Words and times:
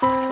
السلام 0.00 0.22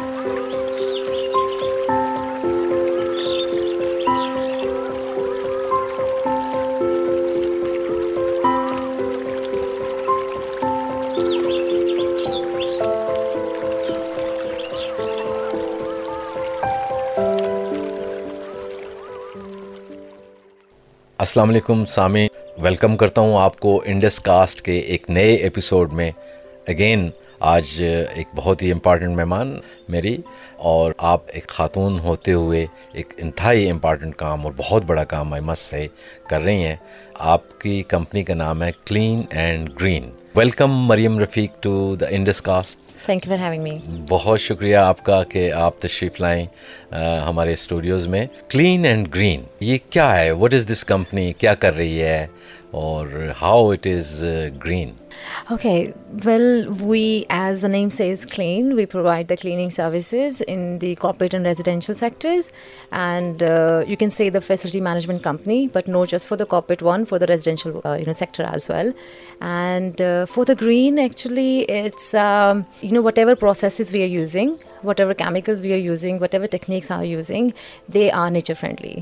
علیکم 21.51 21.85
سامی 21.87 22.27
ویلکم 22.59 22.96
کرتا 22.96 23.21
ہوں 23.21 23.39
آپ 23.41 23.59
کو 23.61 23.80
انڈس 23.85 24.21
کاسٹ 24.21 24.61
کے 24.64 24.79
ایک 24.79 25.11
نئے 25.11 25.25
ایپیسوڈ 25.35 25.93
میں 26.03 26.11
اگین 26.69 27.11
آج 27.43 27.80
ایک 27.82 28.29
بہت 28.34 28.62
ہی 28.62 28.71
امپارٹنٹ 28.73 29.16
مہمان 29.16 29.55
میری 29.88 30.16
اور 30.70 30.92
آپ 31.12 31.23
ایک 31.34 31.48
خاتون 31.48 31.98
ہوتے 32.05 32.33
ہوئے 32.33 32.65
ایک 32.95 33.12
انتہائی 33.23 33.69
امپارٹنٹ 33.70 34.15
کام 34.16 34.45
اور 34.45 34.52
بہت 34.56 34.83
بڑا 34.87 35.05
کام 35.12 35.30
میں 35.30 35.41
مس 35.47 35.59
سے 35.70 35.87
کر 36.30 36.41
رہی 36.42 36.64
ہیں 36.64 36.77
آپ 37.34 37.59
کی 37.61 37.83
کمپنی 37.88 38.23
کا 38.25 38.34
نام 38.34 38.62
ہے 38.62 38.70
clean 38.84 39.23
and 39.30 39.70
green 39.80 40.11
welcome 40.37 40.78
Maryam 40.87 41.19
Rafiq 41.19 41.62
to 41.62 41.95
the 42.01 42.06
Indus 42.16 42.41
cast 42.48 42.78
thank 43.05 43.27
you 43.27 43.33
for 43.37 43.42
having 43.45 43.62
me 43.62 43.78
بہت 44.09 44.41
شکریہ 44.41 44.77
آپ 44.77 45.05
کا 45.05 45.23
کہ 45.33 45.50
آپ 45.53 45.80
تشریف 45.80 46.20
لائیں 46.20 46.47
ہمارے 47.27 47.53
اسٹوڈیوز 47.53 48.06
میں 48.14 48.27
کلین 48.50 48.84
اینڈ 48.87 49.14
گرین 49.14 49.42
یہ 49.61 49.78
کیا 49.91 50.14
ہے 50.20 50.30
وٹ 50.33 50.55
از 50.55 50.66
دس 50.73 50.84
کمپنی 50.84 51.33
کیا 51.39 51.55
کر 51.64 51.75
رہی 51.77 52.03
ہے 52.03 52.27
اور 52.83 53.06
how 53.42 53.69
it 53.70 53.87
is 53.97 54.23
green 54.64 54.92
okay 55.51 55.73
well 56.25 56.43
we 56.80 57.02
as 57.38 57.65
a 57.65 57.70
name 57.70 57.88
says 57.97 58.25
clean 58.34 58.73
we 58.77 58.87
provide 58.93 59.29
the 59.30 59.34
cleaning 59.42 59.70
services 59.77 60.42
in 60.47 60.80
the 60.80 60.95
corporate 61.01 61.34
and 61.34 61.47
residential 61.47 61.95
sectors 61.97 62.50
and 63.03 63.42
you 63.89 63.97
can 63.98 64.11
see 64.17 64.28
the 64.31 64.39
facility 64.47 64.81
management 64.81 65.22
company 65.22 65.67
but 65.75 65.89
no 65.89 66.05
just 66.12 66.28
for 66.28 66.39
the 66.39 66.48
corporate 66.50 66.83
one 66.83 67.05
for 67.09 67.19
the 67.19 67.27
residential 67.28 68.12
sector 68.19 68.44
as 68.53 68.70
well 68.70 68.91
and 69.50 70.03
for 70.34 70.44
the 70.48 70.53
green 70.62 70.98
actually 70.98 71.59
it's 71.84 72.14
no 72.92 73.03
whatever 73.19 73.34
processes 73.41 73.94
we 73.94 74.03
are 74.03 74.09
using 74.09 74.55
whatever 75.00 75.12
chemicals 75.19 75.61
we 75.61 75.72
are 75.72 75.78
using 75.78 76.20
whatever 76.34 76.47
techniques 76.50 76.91
are 76.92 77.05
using 77.05 77.48
they 77.94 78.09
are 78.14 78.31
nature 78.31 78.55
friendly 78.61 78.94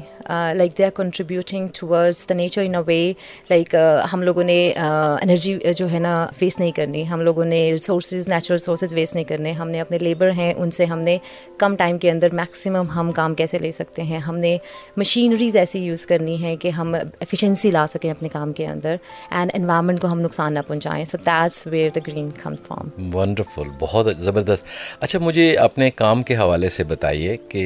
like 0.58 0.76
they 0.78 0.84
are 0.84 0.90
contributing 0.96 1.68
toward 1.80 2.28
the 2.28 2.34
nature 2.34 2.62
in 2.66 2.74
a 2.76 2.82
way 2.86 3.02
like 3.50 3.74
ہم 4.12 4.22
لوگوں 4.22 4.44
نے 4.44 4.60
energy 4.76 5.58
جو 5.76 5.90
ہے 5.92 5.98
نا 5.98 6.03
face 6.38 6.58
نہیں 6.58 6.70
کرنی 6.76 7.08
ہم 7.08 7.20
لوگوں 7.24 7.44
نے 7.44 7.60
ریسورسز 7.72 8.28
نیچرل 8.28 8.54
ریسورسز 8.54 8.92
ویسٹ 8.94 9.14
نہیں 9.14 9.24
کرنے 9.24 9.52
ہم 9.60 9.68
نے 9.70 9.80
اپنے 9.80 9.98
لیبر 10.00 10.30
ہیں 10.36 10.52
ان 10.56 10.70
سے 10.78 10.84
ہم 10.92 10.98
نے 11.00 11.16
کم 11.58 11.76
ٹائم 11.76 11.98
کے 11.98 12.10
اندر 12.10 12.34
میکسیمم 12.34 12.88
ہم 12.94 13.12
کام 13.12 13.34
کیسے 13.34 13.58
لے 13.58 13.70
سکتے 13.72 14.02
ہیں 14.10 14.18
ہم 14.26 14.36
نے 14.38 14.56
مشینریز 14.96 15.56
ایسی 15.56 15.78
یوز 15.84 16.06
کرنی 16.06 16.40
ہے 16.42 16.54
کہ 16.60 16.68
ہم 16.78 16.94
ایفیشینسی 16.94 17.70
لا 17.70 17.86
سکیں 17.94 18.10
اپنے 18.10 18.28
کام 18.32 18.52
کے 18.58 18.66
اندر 18.66 18.96
اینڈ 19.30 19.50
انوائرمنٹ 19.54 20.00
کو 20.00 20.08
ہم 20.12 20.20
نقصان 20.20 20.54
نہ 20.54 20.58
پہنچائیں 20.66 21.04
so 21.10 21.18
that's 21.26 21.66
where 21.66 21.90
the 21.94 22.00
green 22.06 22.28
comes 22.42 22.62
from 22.66 23.14
wonderful 23.16 23.68
بہت 23.80 24.08
زبردست 24.22 24.64
اچھا 25.00 25.18
مجھے 25.22 25.52
اپنے 25.68 25.90
کام 25.94 26.22
کے 26.30 26.36
حوالے 26.36 26.68
سے 26.78 26.84
بتائیے 26.94 27.36
کہ 27.48 27.64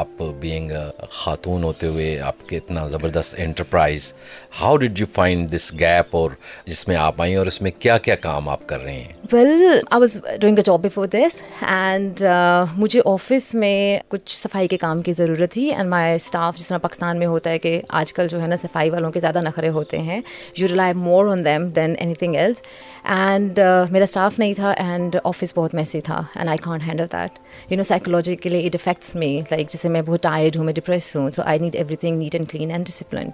آپ 0.00 0.22
بینگ 0.40 0.70
خاتون 1.22 1.62
ہوتے 1.64 1.86
ہوئے 1.86 2.18
آپ 2.30 2.48
کے 2.48 2.56
اتنا 2.56 2.86
زبردست 2.88 3.34
enterprise 3.38 4.12
how 4.60 4.76
did 4.76 4.98
you 5.00 5.06
find 5.12 5.50
this 5.54 5.72
gap 5.80 6.16
اور 6.16 6.30
جس 6.66 6.86
میں 6.88 6.96
آپ 6.96 7.20
آئیں 7.22 7.36
اور 7.36 7.46
اس 7.46 7.60
میں 7.62 7.70
کیا 7.80 7.96
کیا 8.04 8.14
کام 8.20 8.48
آپ 8.48 8.66
کر 8.68 8.80
رہے 8.82 8.92
ہیں 9.00 9.12
well 9.32 9.52
I 9.66 10.00
was 10.00 10.16
doing 10.40 10.58
a 10.58 10.62
job 10.64 10.80
before 10.84 11.06
this 11.12 11.36
and 11.68 12.22
مجھے 12.78 13.00
آفس 13.12 13.54
میں 13.62 13.74
کچھ 14.12 14.34
صفائی 14.38 14.68
کے 14.68 14.76
کام 14.84 15.00
کی 15.02 15.12
ضرورت 15.18 15.52
تھی 15.52 15.66
اینڈ 15.74 15.88
مائی 15.90 16.14
اسٹاف 16.14 16.56
جس 16.56 16.66
طرح 16.68 16.78
پاکستان 16.78 17.18
میں 17.18 17.26
ہوتا 17.26 17.50
ہے 17.50 17.58
کہ 17.58 17.80
آج 18.00 18.12
کل 18.12 18.28
جو 18.30 18.42
ہے 18.42 18.46
نا 18.46 18.56
صفائی 18.62 18.90
والوں 18.90 19.10
کے 19.12 19.20
زیادہ 19.20 19.40
نخرے 19.46 19.68
ہوتے 19.78 19.98
ہیں 20.10 20.20
you 20.58 20.68
rely 20.70 20.94
more 21.06 21.30
on 21.36 21.44
them 21.44 21.66
than 21.76 21.94
anything 22.24 22.36
else 22.40 22.62
and 23.18 23.60
میرا 23.92 24.04
اسٹاف 24.04 24.38
نہیں 24.38 24.54
تھا 24.56 24.70
اینڈ 24.88 25.16
آفس 25.24 25.52
بہت 25.56 25.74
میسی 25.74 26.00
تھا 26.10 26.20
and 26.34 26.48
I 26.48 26.58
can't 26.64 26.86
handle 26.88 27.06
that 27.12 27.38
you 27.70 27.76
know 27.76 27.82
psychologically 27.88 28.64
it 28.66 28.74
affects 28.82 29.14
me 29.24 29.36
like 29.50 29.70
جیسے 29.72 29.88
میں 29.96 30.02
بہت 30.06 30.22
ٹائرڈ 30.22 30.56
ہوں 30.56 30.64
میں 30.64 30.74
ڈپریس 30.80 31.14
ہوں 31.16 31.30
so 31.36 31.42
I 31.46 31.58
need 31.58 31.76
everything 32.04 32.18
neat 32.18 32.34
and 32.34 32.48
clean 32.50 32.70
and 32.70 32.86
disciplined 32.88 33.32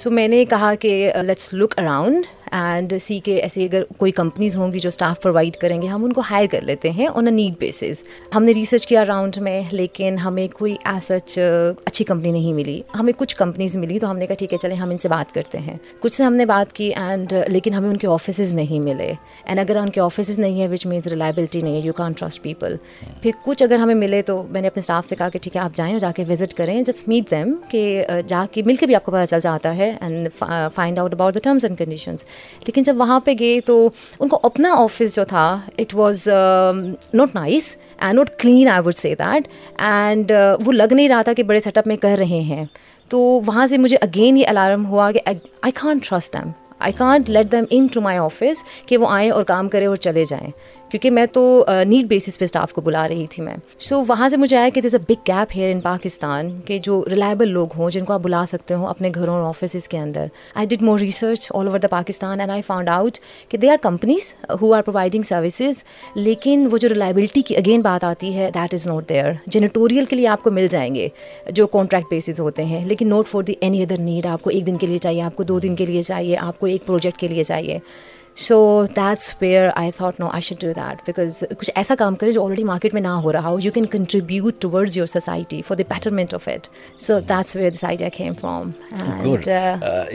so 0.00 0.10
میں 0.10 0.26
نے 0.28 0.44
کہا 0.50 0.72
کہ 0.80 0.90
let's 1.26 1.48
look 1.54 1.72
around 1.78 2.26
and 2.56 2.92
see 3.02 3.18
کے 3.24 3.34
ایسی 3.36 3.64
اگر 3.64 3.82
کوئی 3.96 4.12
کمپنیز 4.18 4.56
ہوں 4.56 4.72
گی 4.72 4.78
جو 4.80 4.88
اسٹاف 4.88 5.20
پرووائڈ 5.22 5.56
کریں 5.60 5.80
گے 5.80 5.86
ہم 5.88 6.04
ان 6.04 6.12
کو 6.12 6.20
ہائر 6.28 6.46
کر 6.50 6.60
لیتے 6.64 6.90
ہیں 6.90 7.06
آن 7.14 7.26
اے 7.26 7.32
نیڈ 7.32 7.54
بیسز 7.60 8.02
ہم 8.34 8.42
نے 8.44 8.52
ریسرچ 8.56 8.86
کیا 8.86 9.00
اراؤنڈ 9.00 9.36
میں 9.42 9.60
لیکن 9.72 10.18
ہمیں 10.24 10.46
کوئی 10.52 10.74
ایسچ 10.92 11.38
اچھی 11.84 12.04
کمپنی 12.04 12.30
نہیں 12.32 12.52
ملی 12.54 12.80
ہمیں 12.98 13.12
کچھ 13.18 13.34
کمپنیز 13.36 13.76
ملی 13.76 13.98
تو 13.98 14.10
ہم 14.10 14.18
نے 14.18 14.26
کہا 14.26 14.34
ٹھیک 14.38 14.52
ہے 14.52 14.58
چلیں 14.62 14.76
ہم 14.76 14.90
ان 14.90 14.98
سے 14.98 15.08
بات 15.08 15.34
کرتے 15.34 15.58
ہیں 15.66 15.76
کچھ 16.00 16.14
سے 16.14 16.24
ہم 16.24 16.34
نے 16.34 16.46
بات 16.52 16.72
کی 16.76 16.90
اینڈ 17.00 17.32
لیکن 17.48 17.74
ہمیں 17.74 17.88
ان 17.90 17.96
کے 17.96 18.06
آفیسز 18.12 18.52
نہیں 18.54 18.80
ملے 18.84 19.12
اینڈ 19.44 19.60
اگر 19.60 19.76
ان 19.82 19.90
کے 19.90 20.00
آفیسز 20.00 20.38
نہیں 20.38 20.60
ہیں 20.60 20.68
وچ 20.72 20.86
مینس 20.86 21.06
ریلائبلٹی 21.14 21.60
نہیں 21.60 21.74
ہے 21.74 21.80
یو 21.86 21.92
کان 22.00 22.12
ٹرسٹ 22.20 22.42
پیپل 22.42 22.76
پھر 23.22 23.30
کچھ 23.44 23.62
اگر 23.62 23.78
ہمیں 23.78 23.94
ملے 23.94 24.22
تو 24.30 24.42
میں 24.50 24.60
نے 24.62 24.68
اپنے 24.68 24.80
اسٹاف 24.80 25.08
سے 25.08 25.16
کہا 25.16 25.28
کہ 25.32 25.38
ٹھیک 25.42 25.56
ہے 25.56 25.60
آپ 25.60 25.76
جائیں 25.76 25.92
اور 25.92 26.00
جا 26.06 26.12
کے 26.16 26.24
وزٹ 26.28 26.54
کریں 26.56 26.80
جسٹ 26.82 27.06
میٹ 27.08 27.30
دیم 27.30 27.54
کہ 27.70 27.84
جا 28.28 28.44
کے 28.52 28.62
مل 28.66 28.76
کے 28.80 28.86
بھی 28.86 28.94
آپ 28.94 29.04
کو 29.04 29.12
پتہ 29.12 29.26
چل 29.30 29.40
جاتا 29.42 29.76
ہے 29.76 29.87
ہے 29.88 29.96
and 30.00 30.28
find 30.74 30.98
out 30.98 31.12
about 31.14 31.34
the 31.34 31.40
terms 31.42 31.64
and 31.64 31.78
conditions 31.78 32.24
لیکن 32.66 32.82
جب 32.88 32.96
وہاں 33.00 33.18
پہ 33.24 33.32
گئے 33.40 33.60
تو 33.66 33.76
ان 34.18 34.28
کو 34.28 34.40
اپنا 34.50 34.72
آفس 34.82 35.16
جو 35.16 35.24
تھا 35.28 35.46
it 35.82 35.94
was 36.02 36.26
not 37.14 37.34
nice 37.34 37.74
and 37.98 38.18
not 38.18 38.30
clean 38.40 38.68
I 38.74 38.82
would 38.86 38.94
say 38.96 39.14
that 39.18 39.48
and 39.90 40.32
وہ 40.66 40.72
لگ 40.72 40.92
نہیں 40.94 41.08
رہا 41.08 41.22
تھا 41.28 41.32
کہ 41.32 41.42
بڑے 41.52 41.60
سیٹ 41.68 41.78
اپ 41.78 41.86
میں 41.92 41.96
کر 42.06 42.16
رہے 42.18 42.40
ہیں 42.54 42.64
تو 43.12 43.18
وہاں 43.46 43.66
سے 43.66 43.78
مجھے 43.78 43.96
اگین 44.02 44.36
یہ 44.36 44.48
الارم 44.48 44.86
ہوا 44.86 45.10
کہ 45.12 45.20
I 45.34 45.70
can't 45.80 46.08
trust 46.08 46.32
them 46.34 46.50
I 46.86 46.92
can't 46.98 47.30
let 47.30 47.50
them 47.52 47.64
into 47.92 48.00
my 48.00 48.18
office 48.18 48.62
کہ 48.86 48.96
وہ 48.98 49.06
آئیں 49.10 49.30
اور 49.30 49.44
کام 49.44 49.68
کریں 49.68 49.86
اور 49.86 49.96
چلے 50.06 50.24
جائیں 50.28 50.50
کیونکہ 50.90 51.10
میں 51.10 51.24
تو 51.32 51.42
نیٹ 51.86 52.04
بیسس 52.08 52.38
پہ 52.38 52.44
اسٹاف 52.44 52.72
کو 52.72 52.80
بلا 52.80 53.06
رہی 53.08 53.24
تھی 53.30 53.42
میں 53.42 53.54
سو 53.86 54.00
وہاں 54.08 54.28
سے 54.30 54.36
مجھے 54.36 54.56
آیا 54.56 54.68
کہ 54.74 54.80
this 54.80 54.94
a 54.94 54.98
big 55.08 55.26
gap 55.28 55.56
here 55.56 55.70
in 55.70 55.80
Pakistan 55.80 56.50
کہ 56.66 56.78
جو 56.82 57.02
ریلائبل 57.10 57.48
لوگ 57.52 57.74
ہوں 57.78 57.90
جن 57.94 58.04
کو 58.04 58.12
آپ 58.12 58.20
بلا 58.24 58.44
سکتے 58.50 58.74
ہوں 58.74 58.86
اپنے 58.88 59.10
گھروں 59.14 59.34
اور 59.34 59.42
آفسز 59.48 59.88
کے 59.88 59.98
اندر 59.98 60.26
I 60.54 60.66
did 60.66 60.82
more 60.82 60.98
research 60.98 61.46
all 61.54 61.66
over 61.66 61.78
the 61.78 61.88
Pakistan 61.90 62.40
and 62.40 62.52
I 62.52 62.62
found 62.66 62.88
out 62.88 63.18
کہ 63.48 63.58
they 63.58 63.70
are 63.70 63.76
companies 63.82 64.32
who 64.62 64.72
are 64.74 64.82
providing 64.86 65.22
services 65.28 65.82
لیکن 66.16 66.66
وہ 66.70 66.78
جو 66.78 66.88
ریلائبلٹی 66.88 67.42
کی 67.48 67.56
اگین 67.56 67.82
بات 67.88 68.04
آتی 68.04 68.34
ہے 68.36 68.50
that 68.54 68.74
is 68.74 68.86
not 68.88 69.08
there 69.08 69.30
janitorial 69.46 70.04
کے 70.10 70.16
لیے 70.16 70.26
آپ 70.36 70.42
کو 70.42 70.50
مل 70.50 70.66
جائیں 70.70 70.94
گے 70.94 71.08
جو 71.58 71.66
کانٹریکٹ 71.76 72.10
بیسز 72.10 72.40
ہوتے 72.40 72.64
ہیں 72.64 72.84
لیکن 72.88 73.08
not 73.08 73.28
for 73.28 73.42
the 73.50 73.54
any 73.60 73.82
other 73.82 73.98
need 74.08 74.26
آپ 74.32 74.42
کو 74.42 74.50
ایک 74.50 74.66
دن 74.66 74.76
کے 74.78 74.86
لیے 74.86 74.98
چاہیے 75.08 75.22
آپ 75.22 75.36
کو 75.36 75.42
دو 75.52 75.58
دن 75.60 75.76
کے 75.76 75.86
لیے 75.86 76.02
چاہیے 76.02 76.36
آپ 76.38 76.58
کو 76.60 76.66
کوئی 76.68 76.74
ایک 76.80 76.86
پروجیکٹ 76.86 77.18
کے 77.20 77.28
لیے 77.28 77.44
چاہیے 77.44 77.78
so 78.44 78.56
that's 78.96 79.32
where 79.40 79.64
I 79.76 79.90
thought 79.96 80.18
no 80.20 80.26
I 80.32 80.40
should 80.48 80.60
do 80.62 80.68
that 80.76 81.00
because 81.06 81.42
کچھ 81.58 81.70
ایسا 81.74 81.94
کام 81.98 82.16
کرے 82.16 82.32
جو 82.32 82.42
آلریڈی 82.44 82.64
مارکیٹ 82.64 82.94
میں 82.94 83.00
نہ 83.02 83.14
ہو 83.24 83.32
رہا 83.32 83.48
ہو 83.48 83.58
you 83.64 83.72
can 83.74 83.86
contribute 83.94 84.60
towards 84.62 84.96
your 84.98 85.06
society 85.14 85.60
for 85.68 85.76
the 85.76 85.84
betterment 85.88 86.34
of 86.34 86.46
it 86.52 86.68
so 87.06 87.18
that's 87.28 87.56
where 87.56 87.70
this 87.70 87.84
idea 87.88 88.08
came 88.16 88.34
from 88.40 88.70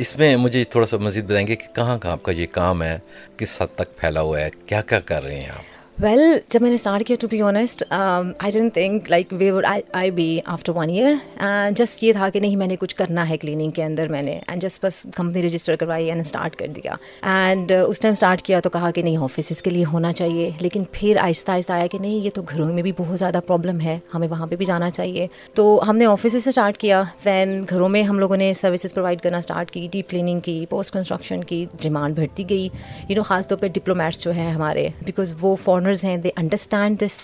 اس 0.06 0.18
میں 0.20 0.36
مجھے 0.46 0.64
تھوڑا 0.72 0.86
سا 0.94 0.98
مزید 1.02 1.26
بتائیں 1.26 1.46
گے 1.48 1.56
کہ 1.56 1.74
کہاں 1.76 1.98
کہاں 2.02 2.12
آپ 2.12 2.24
کا 2.24 2.32
یہ 2.38 2.46
کام 2.52 2.84
ہے 2.84 2.98
کس 3.38 3.62
حد 3.62 3.76
تک 3.78 3.98
پھیلا 4.00 4.22
ہوا 4.22 4.40
ہے 4.42 4.50
کیا 4.68 4.82
کیا 4.90 5.00
کر 5.12 5.24
رہے 5.24 5.40
ہیں 5.40 5.50
آپ 5.58 5.72
ویل 6.02 6.22
جب 6.52 6.62
میں 6.62 6.70
نے 6.70 6.76
اسٹارٹ 6.76 7.06
کیا 7.08 7.16
to 7.20 7.28
be 7.32 7.40
honest 7.48 7.84
I 7.90 8.52
don't 8.52 8.70
think 8.74 9.10
like 9.12 9.34
we 9.40 9.50
would 9.52 9.66
I 9.96 10.10
be 10.12 10.28
after 10.54 10.72
one 10.76 10.90
year 10.90 11.14
and 11.46 11.78
just 11.78 12.02
یہ 12.04 12.14
تھا 12.14 12.30
کہ 12.34 12.40
نہیں 12.40 12.56
میں 12.58 12.68
نے 12.68 12.76
کچھ 12.80 12.96
کرنا 12.96 13.28
ہے 13.30 13.38
کلیننگ 13.38 13.72
کے 13.72 13.84
اندر 13.84 14.08
میں 14.12 14.22
نے 14.24 14.40
اینڈ 14.48 14.62
جسٹ 14.62 14.84
بس 14.86 15.02
کمپنی 15.16 15.42
رجسٹر 15.44 15.76
کروائی 15.80 16.08
اینڈ 16.12 16.22
اسٹارٹ 16.26 16.56
کر 16.60 16.68
دیا 16.76 16.96
اینڈ 17.34 17.72
اس 17.72 18.00
ٹائم 18.00 18.12
اسٹارٹ 18.12 18.42
کیا 18.46 18.60
تو 18.64 18.70
کہا 18.70 18.90
کہ 18.96 19.02
نہیں 19.04 19.18
آفسز 19.24 19.62
کے 19.64 19.70
لیے 19.70 19.84
ہونا 19.92 20.12
چاہیے 20.20 20.50
لیکن 20.62 20.84
پھر 20.92 21.18
آہستہ 21.24 21.52
آہستہ 21.52 21.74
آیا 21.74 21.86
کہ 21.92 21.98
نہیں 22.02 22.16
یہ 22.26 22.30
تو 22.36 22.42
گھروں 22.54 22.68
میں 22.74 22.84
بھی 22.84 22.92
بہت 23.00 23.20
زیادہ 23.20 23.40
پرابلم 23.48 23.80
ہے 23.82 23.98
ہمیں 24.16 24.28
وہاں 24.32 24.48
پہ 24.48 24.56
بھی 24.56 24.66
جانا 24.66 24.90
چاہیے 24.90 25.28
تو 25.56 25.80
ہم 25.88 25.98
نے 25.98 26.06
آفسز 26.06 26.48
اسٹارٹ 26.48 26.78
کیا 26.78 27.04
دین 27.26 27.56
گھروں 27.70 27.90
میں 27.96 28.04
ہم 28.10 28.20
لوگوں 28.20 28.38
نے 28.38 28.54
سروسز 28.62 28.94
پرووائڈ 28.94 29.22
کرنا 29.22 29.38
اسٹارٹ 29.38 29.72
کی 29.72 29.88
ڈیپ 29.92 30.10
کلیننگ 30.10 30.40
کی 30.50 30.66
پوسٹ 30.70 30.94
کنسٹرکشن 30.94 31.44
کی 31.54 31.66
ڈیمانڈ 31.84 32.18
بڑھتی 32.18 32.50
گئی 32.50 32.68
یو 33.10 33.16
نو 33.16 33.24
خاص 33.32 33.48
طور 33.48 33.58
پہ 33.62 33.68
ڈپلومیٹس 33.74 34.24
جو 34.24 34.32
ہیں 34.34 34.52
ہمارے 34.52 34.88
بیکاز 35.06 35.36
وہ 35.42 35.56
فور 35.64 35.82
آنرز 35.84 36.04
ہیں 36.04 36.16
they 36.18 36.30
understand 36.38 37.00
this 37.00 37.18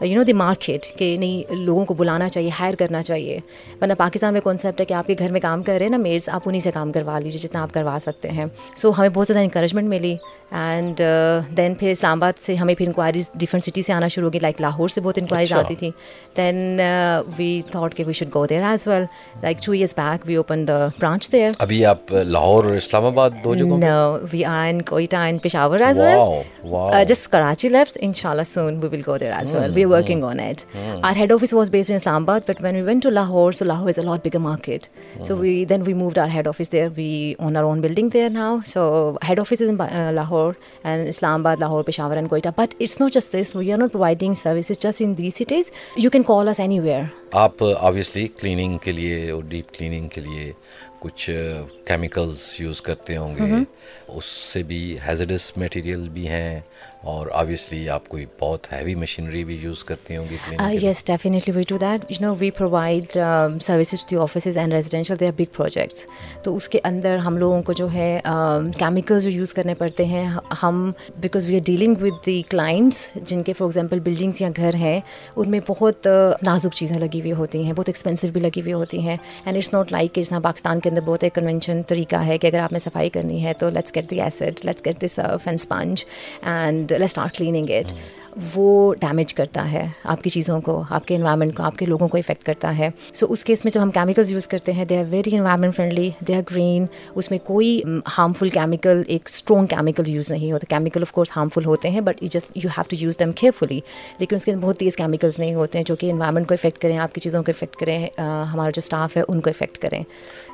you 0.00 0.16
know 0.18 0.22
the 0.26 0.32
market 0.32 0.86
کہ 0.98 1.16
نہیں 1.20 1.52
لوگوں 1.64 1.84
کو 1.84 1.94
بلانا 1.94 2.28
چاہیے 2.28 2.50
ہائر 2.58 2.74
کرنا 2.78 3.02
چاہیے 3.02 3.38
ورنہ 3.82 3.92
پاکستان 3.98 4.32
میں 4.32 4.40
کانسیپٹ 4.44 4.80
ہے 4.80 4.84
کہ 4.86 4.94
آپ 4.94 5.06
کے 5.06 5.14
گھر 5.18 5.30
میں 5.32 5.40
کام 5.40 5.62
کر 5.62 5.76
رہے 5.78 5.84
ہیں 5.84 5.90
نا 5.90 5.96
میڈس 6.02 6.28
آپ 6.32 6.42
انہیں 6.46 6.60
سے 6.60 6.70
کام 6.74 6.92
کروا 6.92 7.18
لیجیے 7.18 7.40
جتنا 7.46 7.62
آپ 7.62 7.72
کروا 7.74 7.96
سکتے 8.02 8.28
ہیں 8.38 8.44
سو 8.76 8.90
ہمیں 8.98 9.08
بہت 9.14 9.26
زیادہ 9.26 9.42
انکریجمنٹ 9.42 9.88
ملی 9.88 10.14
اینڈ 10.50 11.00
دین 11.56 11.72
uh, 11.72 11.78
پھر 11.78 11.90
اسلام 11.90 12.18
آباد 12.22 12.40
سے 12.42 12.54
ہمیں 12.56 12.74
پھر 12.78 12.86
انکوائریز 12.86 13.30
ڈفرنٹ 13.40 13.64
سٹی 13.64 13.82
سے 13.82 13.92
آنا 13.92 14.08
شروع 14.14 14.26
ہو 14.28 14.32
گئی 14.32 14.40
لائک 14.40 14.60
لاہور 14.60 14.88
سے 14.88 15.00
بہت 15.00 15.18
انکوائریز 15.20 15.52
اچھا. 15.52 15.60
آتی 15.64 15.74
تھیں 15.74 15.90
دین 16.36 16.80
وی 17.38 17.60
تھاٹ 17.70 17.94
کہ 17.94 18.04
we 18.06 18.12
should 18.18 18.34
go 18.34 18.44
there 18.46 18.64
as 18.70 18.86
well 18.88 19.04
like 19.42 19.64
two 19.64 19.72
years 19.72 19.94
back 19.98 20.24
we 20.26 20.34
open 20.34 20.66
the 20.68 20.86
branch 21.00 21.30
there 21.32 21.50
ابھی 21.58 21.84
آپ 21.86 22.12
لاہور 22.12 22.64
اور 22.64 22.74
Islamabad 23.06 23.46
we 24.32 24.44
Quetta 24.86 25.26
Peshawar 25.42 25.80
as 25.86 26.00
well 26.00 27.04
just 27.08 27.28
Karachi 27.32 27.68
life 27.68 27.85
market 34.38 34.86
so 35.26 35.36
we 35.36 35.64
then 35.68 35.82
we 35.86 35.92
moved 35.94 36.46
office 36.46 36.74
we 36.96 37.08
own 37.38 37.56
our 37.56 37.64
own 37.64 37.80
building 37.80 38.16
office 38.36 39.62
in 39.68 39.76
Lahore 40.14 40.52
and 40.84 41.08
Islamabad 41.40 41.56
Lahore 41.60 41.82
Peshawar 41.86 42.16
and 42.16 42.28
Quetta 42.30 42.48
but it's 42.58 43.00
not 43.00 43.12
جس 43.12 43.54
we 43.56 43.72
are 43.72 43.78
not 43.78 43.92
providing 43.92 44.34
service 44.42 44.70
just 44.82 45.02
انیس 45.02 45.42
کے 48.84 48.90
لیے 48.90 50.52
کچھ 51.06 51.30
chemicals 51.86 52.40
use 52.60 52.80
کرتے 52.82 53.16
ہوں 53.16 53.34
گے 53.36 53.52
اس 54.16 54.24
سے 54.52 54.62
بھی 54.70 54.78
hazards 55.06 55.52
material 55.56 56.08
بھی 56.12 56.26
ہیں 56.28 56.58
اور 57.10 57.26
آبویسلی 57.40 57.78
آپ 57.94 58.08
کوئی 58.08 58.24
بہت 58.38 58.66
ہیوی 58.72 58.94
مشینری 59.00 59.42
بھی 59.48 59.56
یوز 59.62 59.82
کرتے 59.84 60.16
ہوں 60.16 60.24
گے 60.30 60.74
yes 60.82 61.04
definitely 61.06 61.52
we 61.56 61.62
to 61.68 61.76
that 61.80 62.04
you 62.10 62.24
know 62.24 62.34
we 62.38 62.50
provide 62.58 63.12
services 63.62 64.04
to 64.10 64.20
offices 64.22 64.56
and 64.58 64.72
residential 64.72 65.20
they 65.20 65.26
are 65.26 65.32
big 65.38 65.54
projects 65.56 66.04
تو 66.44 66.54
اس 66.56 66.68
کے 66.68 66.78
اندر 66.90 67.16
ہم 67.26 67.36
لوگوں 67.38 67.60
کو 67.62 67.72
جو 67.80 67.88
ہے 67.92 68.08
کیمیکلز 68.78 69.26
um, 69.26 69.32
جو 69.32 69.38
یوز 69.38 69.52
کرنے 69.54 69.74
پڑتے 69.78 70.04
ہیں 70.04 70.24
ہم 70.62 70.90
because 71.20 71.50
we 71.50 71.54
are 71.58 71.62
dealing 71.66 72.02
with 72.02 72.24
the 72.26 72.40
clients 72.48 73.08
جن 73.28 73.42
کے 73.42 73.52
فار 73.58 73.66
ایگزامپل 73.66 74.00
بلڈنگس 74.10 74.40
یا 74.40 74.48
گھر 74.56 74.74
ہیں 74.76 74.98
ان 75.36 75.50
میں 75.50 75.60
بہت 75.68 76.08
uh, 76.08 76.32
نازک 76.46 76.74
چیزیں 76.76 76.98
لگی 76.98 77.20
ہوئی 77.20 77.32
ہوتی 77.42 77.62
ہیں 77.66 77.72
بہت 77.72 77.88
ایکسپینسو 77.88 78.28
بھی 78.32 78.40
لگی 78.40 78.60
ہوئی 78.60 78.72
ہوتی 78.72 79.00
ہیں 79.06 79.16
اینڈ 79.44 79.56
اٹس 79.56 79.72
ناٹ 79.74 79.92
لائک 79.92 80.14
کہ 80.14 80.20
جس 80.22 80.28
طرح 80.28 80.38
پاکستان 80.50 80.80
کے 80.80 80.90
بہت 81.04 81.24
ایک 81.24 81.34
کنونشن 81.34 81.80
طریقہ 81.88 82.16
ہے 82.26 82.36
کہ 82.38 82.46
اگر 82.46 82.58
آپ 82.60 82.72
نے 82.72 82.78
صفائی 82.84 83.10
کرنی 83.10 83.42
ہے 83.44 83.52
تو 83.58 83.70
let's 83.70 83.94
get 83.94 84.10
the 84.10 84.20
acid 84.22 84.64
let's 84.64 84.86
get 84.86 85.00
the 85.00 85.06
Surf 85.08 85.46
and 85.48 85.58
sponge 85.60 86.04
and 86.42 86.92
let's 86.98 87.16
not 87.18 87.36
cleaning 87.36 87.70
it 87.78 87.92
وہ 88.54 88.92
ڈیمیج 89.00 89.32
کرتا 89.34 89.70
ہے 89.72 89.86
آپ 90.14 90.22
کی 90.22 90.30
چیزوں 90.30 90.60
کو 90.60 90.82
آپ 90.96 91.06
کے 91.06 91.14
انوائرمنٹ 91.16 91.54
کو 91.56 91.62
آپ 91.62 91.76
کے 91.78 91.86
لوگوں 91.86 92.08
کو 92.08 92.18
افیکٹ 92.18 92.44
کرتا 92.46 92.76
ہے 92.78 92.88
سو 93.14 93.26
اس 93.32 93.44
کیس 93.44 93.64
میں 93.64 93.70
جب 93.72 93.82
ہم 93.82 93.90
کیمیکلز 93.90 94.32
یوز 94.32 94.46
کرتے 94.48 94.72
ہیں 94.72 94.84
they 94.84 94.98
are 94.98 95.04
very 95.10 95.34
environment 95.36 95.76
friendly 95.76 96.08
they 96.28 96.34
are 96.36 96.40
green 96.50 96.86
اس 97.14 97.30
میں 97.30 97.38
کوئی 97.44 97.80
ہارمفل 98.16 98.48
کیمیکل 98.54 99.02
ایک 99.14 99.28
اسٹرانگ 99.32 99.66
کیمیکل 99.74 100.08
یوز 100.10 100.30
نہیں 100.32 100.52
ہوتا 100.52 100.66
کیمیکل 100.76 101.02
آف 101.06 101.12
کورس 101.12 101.30
ہارمفل 101.36 101.64
ہوتے 101.64 101.90
ہیں 101.90 102.00
but 102.08 102.20
just 102.32 102.50
you 102.56 102.70
have 102.76 102.82
to 102.90 102.96
use 103.04 103.18
them 103.20 103.32
carefully 103.40 103.80
لیکن 104.18 104.36
اس 104.36 104.44
کے 104.44 104.52
اندر 104.52 104.64
بہت 104.66 104.78
تیز 104.80 104.96
کیمیکلز 104.96 105.38
نہیں 105.38 105.54
ہوتے 105.54 105.78
ہیں 105.78 105.84
جو 105.88 105.96
کہ 106.00 106.10
انوائرمنٹ 106.10 106.48
کو 106.48 106.54
افیکٹ 106.54 106.78
کریں 106.82 106.96
آپ 106.98 107.14
کی 107.14 107.20
چیزوں 107.20 107.42
کو 107.42 107.52
افیکٹ 107.56 107.76
کریں 107.80 107.98
ہمارا 108.20 108.68
جو 108.70 108.80
اسٹاف 108.84 109.16
ہے 109.16 109.22
ان 109.28 109.40
کو 109.40 109.50
افیکٹ 109.50 109.78
کریں 109.82 110.02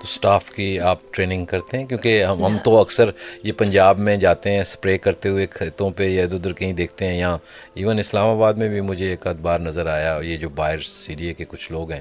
اسٹاف 0.03 0.51
کی 0.53 0.79
آپ 0.93 1.11
ٹریننگ 1.15 1.45
کرتے 1.53 1.79
ہیں 1.79 1.87
کیونکہ 1.87 2.25
ہم 2.47 2.57
تو 2.65 2.79
اکثر 2.81 3.11
یہ 3.45 3.53
پنجاب 3.59 3.99
میں 4.07 4.17
جاتے 4.27 4.51
ہیں 4.53 4.61
اسپرے 4.61 4.97
کرتے 5.09 5.29
ہوئے 5.29 5.47
کھیتوں 5.59 5.91
پہ 5.97 6.09
یا 6.09 6.23
ادھر 6.25 6.37
ادھر 6.43 6.53
کہیں 6.63 6.73
دیکھتے 6.73 7.07
ہیں 7.07 7.19
یا 7.19 7.37
ایون 7.75 7.99
اسلام 7.99 8.29
آباد 8.29 8.55
میں 8.61 8.69
بھی 8.69 8.81
مجھے 8.87 9.09
ایک 9.11 9.27
ادبار 9.27 9.61
نظر 9.61 9.87
آیا 9.87 10.19
یہ 10.23 10.37
جو 10.37 10.49
باہر 10.57 10.81
سی 10.87 11.15
ڈی 11.19 11.27
اے 11.27 11.35
کے 11.35 11.45
کچھ 11.49 11.71
لوگ 11.73 11.93
ہیں 11.93 12.01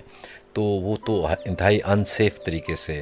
تو 0.54 0.62
وہ 0.64 0.96
تو 1.06 1.26
انتہائی 1.48 1.80
انسیف 1.92 2.44
طریقے 2.46 2.76
سے 2.78 2.96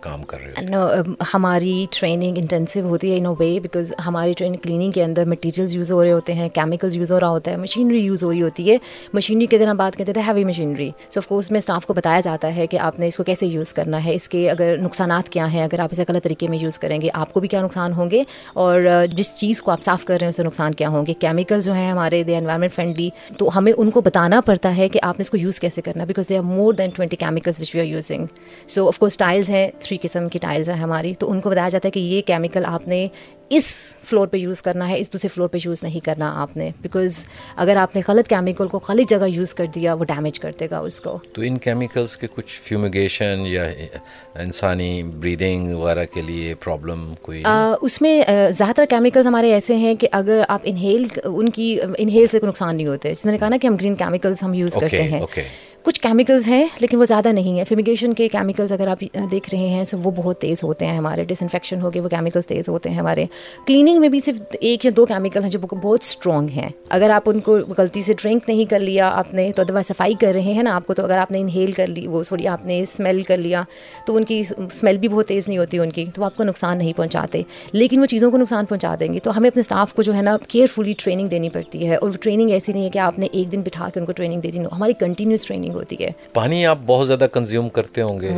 کام 0.00 0.22
کر 0.30 0.40
رہے 0.44 0.64
ہیں 0.70 1.02
ہماری 1.32 1.72
ٹریننگ 1.98 2.38
انٹینسو 2.38 2.80
ہوتی 2.88 3.12
ہے 3.12 3.16
ان 3.18 3.26
اے 3.26 3.32
وے 3.38 3.58
بیکاز 3.62 3.92
ہماری 4.06 4.32
ٹریننگ 4.38 4.56
کلیننگ 4.62 4.90
کے 4.92 5.04
اندر 5.04 5.26
مٹیریلز 5.28 5.74
یوز 5.76 5.90
ہو 5.92 6.02
رہے 6.02 6.12
ہوتے 6.12 6.34
ہیں 6.34 6.48
کیمیکلز 6.54 6.96
یوز 6.96 7.12
ہو 7.12 7.20
رہا 7.20 7.28
ہوتا 7.28 7.50
ہے 7.50 7.56
مشینری 7.56 7.98
یوز 8.04 8.22
ہو 8.24 8.30
رہی 8.30 8.42
ہوتی 8.42 8.70
ہے 8.70 8.76
مشینری 9.14 9.46
کی 9.46 9.56
اگر 9.56 9.66
ہم 9.66 9.76
بات 9.76 9.96
کرتے 9.98 10.12
تھے 10.12 10.22
heavy 10.26 10.44
machinery 10.44 10.90
so 11.10 11.20
of 11.20 11.26
course 11.28 11.50
میں 11.50 11.58
اسٹاف 11.58 11.86
کو 11.86 11.94
بتایا 11.94 12.20
جاتا 12.24 12.54
ہے 12.56 12.66
کہ 12.66 12.78
آپ 12.88 12.98
نے 13.00 13.08
اس 13.08 13.16
کو 13.16 13.24
کیسے 13.24 13.46
یوز 13.46 13.72
کرنا 13.74 14.04
ہے 14.04 14.14
اس 14.14 14.28
کے 14.28 14.48
اگر 14.50 14.76
نقصانات 14.82 15.28
کیا 15.32 15.50
ہیں 15.52 15.62
اگر 15.64 15.80
آپ 15.80 15.88
اسے 15.92 16.04
غلط 16.08 16.24
طریقے 16.24 16.48
میں 16.50 16.58
یوز 16.62 16.78
کریں 16.78 17.00
گے 17.00 17.08
آپ 17.12 17.32
کو 17.32 17.40
بھی 17.40 17.48
کیا 17.48 17.62
نقصان 17.62 17.92
ہوں 17.92 18.10
گے 18.10 18.22
اور 18.64 18.80
جس 19.16 19.34
چیز 19.40 19.62
کو 19.62 19.70
آپ 19.70 19.82
صاف 19.84 20.04
کر 20.04 20.16
رہے 20.20 20.26
ہیں 20.26 20.32
اسے 20.36 20.42
نقصان 20.42 20.74
کیا 20.74 20.88
ہوں 20.88 21.06
گے 21.06 21.14
کیمیکل 21.24 21.60
جو 21.64 21.72
ہیں 21.72 21.90
ہمارے 21.90 22.22
دے 22.30 22.36
انوائرمنٹ 22.36 22.72
فرینڈلی 22.74 23.08
تو 23.38 23.48
ہمیں 23.58 23.72
ان 23.76 23.90
کو 23.90 24.00
بتانا 24.00 24.40
پڑتا 24.46 24.76
ہے 24.76 24.88
کہ 24.88 25.00
آپ 25.02 25.18
نے 25.18 25.22
اس 25.22 25.30
کو 25.30 25.36
یوز 25.36 25.60
کیسے 25.60 25.82
کرنا 25.82 26.04
because 26.04 26.28
they 26.28 26.36
are 26.38 26.42
more 26.42 26.73
more 26.74 26.74
than 26.82 26.90
twenty 26.96 27.16
chemicals 27.16 27.60
which 27.60 27.74
we 27.74 27.80
are 27.80 27.86
using 27.86 28.26
so 28.68 28.86
of 28.88 28.98
course 28.98 29.16
tiles 29.18 29.50
ہیں 29.50 29.68
تھری 29.80 29.98
قسم 30.02 30.28
کی 30.28 30.38
ٹائلز 30.42 30.68
ہیں 30.70 30.76
ہماری 30.76 31.14
تو 31.20 31.30
ان 31.30 31.40
کو 31.40 31.50
بتایا 31.50 31.68
جاتا 31.68 31.88
ہے 31.88 31.92
کہ 31.92 32.00
یہ 32.00 32.22
کیمیکل 32.26 32.64
آپ 32.68 32.86
نے 32.88 33.06
اس 33.56 33.66
فلور 34.08 34.26
پہ 34.28 34.36
یوز 34.36 34.60
کرنا 34.62 34.88
ہے 34.88 34.98
اس 35.00 35.12
دوسرے 35.12 35.28
فلور 35.34 35.48
پہ 35.48 35.58
یوز 35.64 35.82
نہیں 35.82 36.04
کرنا 36.04 36.30
آپ 36.42 36.56
نے 36.56 36.70
بیکاز 36.82 37.24
اگر 37.64 37.76
آپ 37.80 37.96
نے 37.96 38.00
غلط 38.06 38.28
کیمیکل 38.28 38.68
کو 38.68 38.78
غلط 38.88 39.10
جگہ 39.10 39.26
یوز 39.32 39.52
کر 39.54 39.66
دیا 39.74 39.94
وہ 39.94 40.04
ڈیمیج 40.08 40.38
کر 40.40 40.52
دے 40.60 40.68
گا 40.70 40.78
اس 40.90 41.00
کو 41.00 41.16
تو 41.34 41.42
ان 41.46 41.58
کیمیکلس 41.66 42.16
کے 42.16 42.26
کچھ 42.34 42.60
فیومیگیشن 42.62 43.42
یا 43.46 43.64
انسانی 44.44 45.02
بریدنگ 45.12 45.74
وغیرہ 45.76 46.04
کے 46.14 46.22
لیے 46.26 46.54
پرابلم 46.64 47.04
کوئی 47.22 47.42
اس 47.82 48.00
میں 48.02 48.20
زیادہ 48.56 48.72
تر 48.76 48.84
کیمیکلس 48.90 49.26
ہمارے 49.26 49.52
ایسے 49.54 49.76
ہیں 49.84 49.94
کہ 50.00 50.08
اگر 50.22 50.42
آپ 50.48 50.60
انہیل 50.72 51.06
ان 51.24 51.48
کی 51.58 51.76
انہیل 51.98 52.26
سے 52.30 52.38
کوئی 52.40 52.48
نقصان 52.48 52.76
نہیں 52.76 52.86
ہوتے 52.86 53.10
جس 53.14 53.24
میں 53.24 53.32
نے 53.32 53.38
کہا 53.38 53.48
نا 53.48 53.56
کہ 53.62 53.66
ہم 53.66 53.76
گرین 53.80 53.94
کیمیکلس 54.04 54.42
ہم 54.42 54.54
یوز 54.54 54.74
کرتے 54.80 55.02
ہیں 55.12 55.20
کچھ 55.84 56.00
کیمیکلز 56.00 56.46
ہیں 56.48 56.64
لیکن 56.80 56.96
وہ 56.98 57.04
زیادہ 57.08 57.28
نہیں 57.32 57.56
ہیں 57.58 57.64
فیمیگیشن 57.68 58.12
کے 58.18 58.26
کیمیکلز 58.32 58.70
اگر 58.72 58.88
آپ 58.88 59.00
دیکھ 59.30 59.48
رہے 59.54 59.66
ہیں 59.68 59.82
سو 59.88 59.96
وہ 60.02 60.10
بہت 60.16 60.38
تیز 60.40 60.62
ہوتے 60.64 60.86
ہیں 60.86 60.96
ہمارے 60.98 61.24
ڈس 61.28 61.42
انفیکشن 61.42 61.80
ہو 61.80 61.92
گئے 61.94 62.00
وہ 62.02 62.08
کیمیکلز 62.08 62.46
تیز 62.46 62.68
ہوتے 62.68 62.90
ہیں 62.90 62.96
ہمارے 62.98 63.24
کلیننگ 63.66 64.00
میں 64.00 64.08
بھی 64.08 64.20
صرف 64.24 64.56
ایک 64.60 64.84
یا 64.84 64.90
دو 64.96 65.04
کیمیکل 65.06 65.42
ہیں 65.44 65.50
جو 65.50 65.58
بہت 65.72 66.02
اسٹرانگ 66.02 66.48
ہیں 66.54 66.68
اگر 66.98 67.10
آپ 67.14 67.28
ان 67.30 67.40
کو 67.48 67.56
غلطی 67.78 68.02
سے 68.02 68.14
ڈرنک 68.22 68.48
نہیں 68.48 68.70
کر 68.70 68.78
لیا 68.80 69.08
آپ 69.16 69.34
نے 69.34 69.50
تو 69.56 69.62
دوا 69.68 69.80
صفائی 69.88 70.14
کر 70.20 70.32
رہے 70.34 70.52
ہیں 70.56 70.62
نا 70.62 70.74
آپ 70.76 70.86
کو 70.86 70.94
تو 70.94 71.02
اگر 71.04 71.18
آپ 71.18 71.30
نے 71.32 71.40
انہیل 71.40 71.72
کر 71.72 71.86
لی 71.86 72.06
وہ 72.08 72.22
سوری 72.28 72.46
آپ 72.48 72.64
نے 72.66 72.80
اسمیل 72.80 73.22
کر 73.28 73.36
لیا 73.36 73.62
تو 74.06 74.16
ان 74.16 74.24
کی 74.32 74.40
اسمیل 74.56 74.98
بھی 74.98 75.08
بہت 75.08 75.28
تیز 75.28 75.48
نہیں 75.48 75.58
ہوتی 75.58 75.78
ان 75.78 75.90
کی 75.98 76.04
تو 76.14 76.24
آپ 76.24 76.36
کو 76.36 76.44
نقصان 76.44 76.78
نہیں 76.78 76.92
پہنچاتے 76.96 77.42
لیکن 77.72 78.00
وہ 78.00 78.06
چیزوں 78.14 78.30
کو 78.30 78.38
نقصان 78.38 78.64
پہنچا 78.68 78.94
دیں 79.00 79.12
گے 79.12 79.18
تو 79.24 79.36
ہمیں 79.36 79.50
اپنے 79.50 79.60
اسٹاف 79.60 79.94
کو 79.94 80.02
جو 80.08 80.14
ہے 80.14 80.22
نا 80.22 80.36
کیئرفلی 80.48 80.92
ٹریننگ 81.04 81.28
دینی 81.28 81.48
پڑتی 81.58 81.86
ہے 81.88 81.94
اور 81.96 82.08
وہ 82.10 82.22
ٹریننگ 82.22 82.50
ایسی 82.50 82.72
نہیں 82.72 82.84
ہے 82.84 82.90
کہ 82.90 82.98
آپ 83.08 83.18
نے 83.18 83.26
ایک 83.32 83.52
دن 83.52 83.62
بٹھا 83.66 83.88
کے 83.94 84.00
ان 84.00 84.06
کو 84.06 84.12
ٹریننگ 84.16 84.40
دے 84.40 84.50
دی 84.50 84.64
ہماری 84.72 84.92
کنٹینیوس 85.00 85.46
ٹریننگ 85.46 85.72
کلینگ 85.74 85.78
ہوتی 85.80 85.96
ہے 86.04 86.10
پانی 86.34 86.64
آپ 86.66 86.78
بہت 86.86 87.06
زیادہ 87.06 87.26
کنزیوم 87.32 87.68
کرتے 87.68 88.02
ہوں 88.02 88.20
گے 88.20 88.32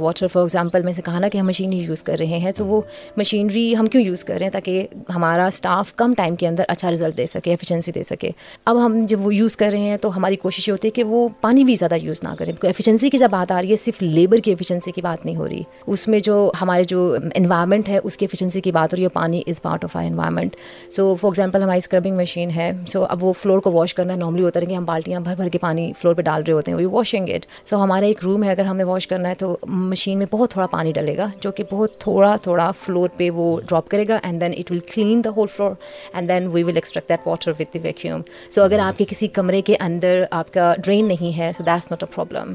واٹر 0.00 0.26
فار 0.32 0.40
ایگزامپل 0.40 0.82
میں 0.82 0.92
سے 0.96 1.02
کہا 1.04 1.18
نا 1.20 1.28
کہ 1.32 1.38
ہم 1.38 1.46
مشینری 1.46 1.78
یوز 1.78 2.02
کر 2.02 2.16
رہے 2.18 2.38
ہیں 2.44 2.52
تو 2.56 2.66
وہ 2.66 2.80
مشینری 3.16 3.64
ہم 3.76 3.86
کیوں 3.92 4.02
یوز 4.02 4.24
کر 4.24 4.34
رہے 4.38 4.44
ہیں 4.44 4.52
تاکہ 4.52 4.86
ہمارا 5.14 5.46
اسٹاف 5.52 5.94
کم 5.96 6.12
ٹائم 6.16 6.36
کے 6.40 6.48
اندر 6.48 6.64
اچھا 6.68 6.90
رزلٹ 6.92 7.16
دے 7.18 7.26
سکے 7.32 7.50
ایفیشنسی 7.50 7.92
دے 7.94 8.02
سکے 8.08 8.30
اب 8.72 8.84
ہم 8.84 9.00
جب 9.08 9.26
وہ 9.26 9.34
یوز 9.34 9.56
کر 9.56 9.70
رہے 9.72 9.88
ہیں 9.90 9.96
تو 10.02 10.16
ہماری 10.16 10.36
کوشش 10.44 10.68
یہ 10.68 10.72
ہوتی 10.72 10.88
ہے 10.88 10.92
کہ 10.98 11.04
وہ 11.12 11.28
پانی 11.40 11.64
بھی 11.64 11.74
زیادہ 11.80 11.94
یوز 12.02 12.22
نہ 12.22 12.34
کریں 12.38 12.52
ایفیشنسی 12.62 13.10
کی 13.10 13.18
جب 13.18 13.30
بات 13.30 13.52
آ 13.52 13.60
رہی 13.62 13.70
ہے 13.70 13.76
صرف 13.84 14.02
لیبر 14.02 14.38
کی 14.44 14.50
ایفیشنسی 14.50 14.90
کی 14.92 15.02
بات 15.02 15.24
نہیں 15.26 15.36
ہو 15.36 15.48
رہی 15.48 15.62
اس 15.86 16.06
میں 16.08 16.20
جو 16.30 16.36
ہمارے 16.60 16.84
جو 16.90 17.14
انوائرمنٹ 17.34 17.88
ہے 17.88 17.98
اس 18.02 18.16
کی 18.16 18.24
ایفیشنسی 18.26 18.60
کی 18.60 18.72
بات 18.72 18.92
ہو 18.92 18.96
رہی 18.96 19.04
ہے 19.04 19.08
پانی 19.12 19.42
is 19.46 19.62
part 19.62 19.84
of 19.84 19.96
our 19.96 20.06
environment 20.10 20.56
so 20.96 21.14
for 21.20 21.28
example 21.34 21.62
ہماری 21.62 21.78
اسکربنگ 21.78 22.16
مشین 22.16 22.50
ہے 22.56 22.70
سو 22.88 22.98
so, 23.00 23.06
اب 23.10 23.24
وہ 23.24 23.32
فلور 23.42 23.58
کو 23.66 23.72
واش 23.72 23.94
کرنا 23.94 24.14
نارملی 24.16 24.42
ہوتا 24.44 24.60
ہے 24.60 24.66
کہ 24.66 24.74
ہم 24.74 24.84
بالٹیاں 24.84 25.19
بھر 25.24 25.34
بھر 25.36 25.48
کے 25.52 25.58
پانی 25.58 25.92
فلور 26.00 26.14
پہ 26.14 26.22
ڈال 26.22 26.42
رہے 26.46 26.52
ہوتے 26.52 26.70
ہیں 26.70 26.78
وہ 26.78 26.92
واشنگ 26.96 27.28
اٹ 27.34 27.46
سو 27.68 27.82
ہمارا 27.82 28.06
ایک 28.06 28.20
روم 28.24 28.44
ہے 28.44 28.50
اگر 28.50 28.64
ہمیں 28.64 28.84
واش 28.84 29.06
کرنا 29.08 29.28
ہے 29.28 29.34
تو 29.38 29.56
مشین 29.92 30.18
میں 30.18 30.26
بہت 30.30 30.50
تھوڑا 30.50 30.66
پانی 30.74 30.92
ڈلے 30.92 31.16
گا 31.16 31.26
جو 31.40 31.52
کہ 31.58 31.64
بہت 31.70 31.98
تھوڑا 32.00 32.34
تھوڑا 32.42 32.70
فلور 32.84 33.08
پہ 33.16 33.30
وہ 33.34 33.46
ڈراپ 33.68 33.88
کرے 33.90 34.06
گا 34.08 34.18
and 34.22 34.40
then 34.40 34.52
it 34.58 34.70
will 34.70 34.80
clean 34.94 35.24
the 35.24 35.30
whole 35.36 35.46
floor 35.56 35.72
and 36.12 36.28
then 36.28 36.46
we 36.52 36.62
will 36.62 36.74
extract 36.76 37.08
that 37.08 37.26
water 37.26 37.52
with 37.60 37.76
vacuum 37.82 38.22
so 38.54 38.62
اگر 38.62 38.76
hmm. 38.78 38.86
آپ 38.86 38.98
کے 38.98 39.04
کسی 39.10 39.26
کمرے 39.40 39.60
کے 39.70 39.76
اندر 39.80 40.22
آپ 40.40 40.52
کا 40.54 40.72
ڈرین 40.84 41.08
نہیں 41.08 41.36
ہے 41.38 41.50
so 41.58 41.64
that's 41.66 41.90
not 41.90 42.04
a 42.04 42.14
problem 42.14 42.54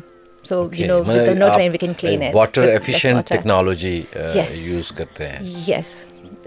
use 4.65 4.91
کرتے 4.95 5.27
ہیں 5.29 5.43
یس 5.67 5.93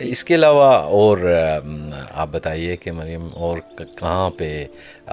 اس 0.06 0.22
کے 0.24 0.34
علاوہ 0.34 0.64
اور 0.96 1.18
آپ 2.22 2.28
بتائیے 2.30 2.76
کہ 2.80 2.92
مریم 2.92 3.26
اور 3.44 3.58
کہاں 3.80 4.28
پہ 4.38 4.50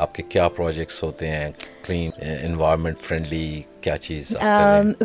آپ 0.01 0.13
کے 0.15 0.24
کیا 0.30 0.48
پروجیکٹس 0.56 1.01
ہوتے 1.04 1.30
ہیں 1.30 1.50
کلین 1.88 2.10
انوائرمنٹ 2.46 3.00
فرینڈلی 3.08 3.62
کیا 3.82 3.98
چیز 4.01 4.36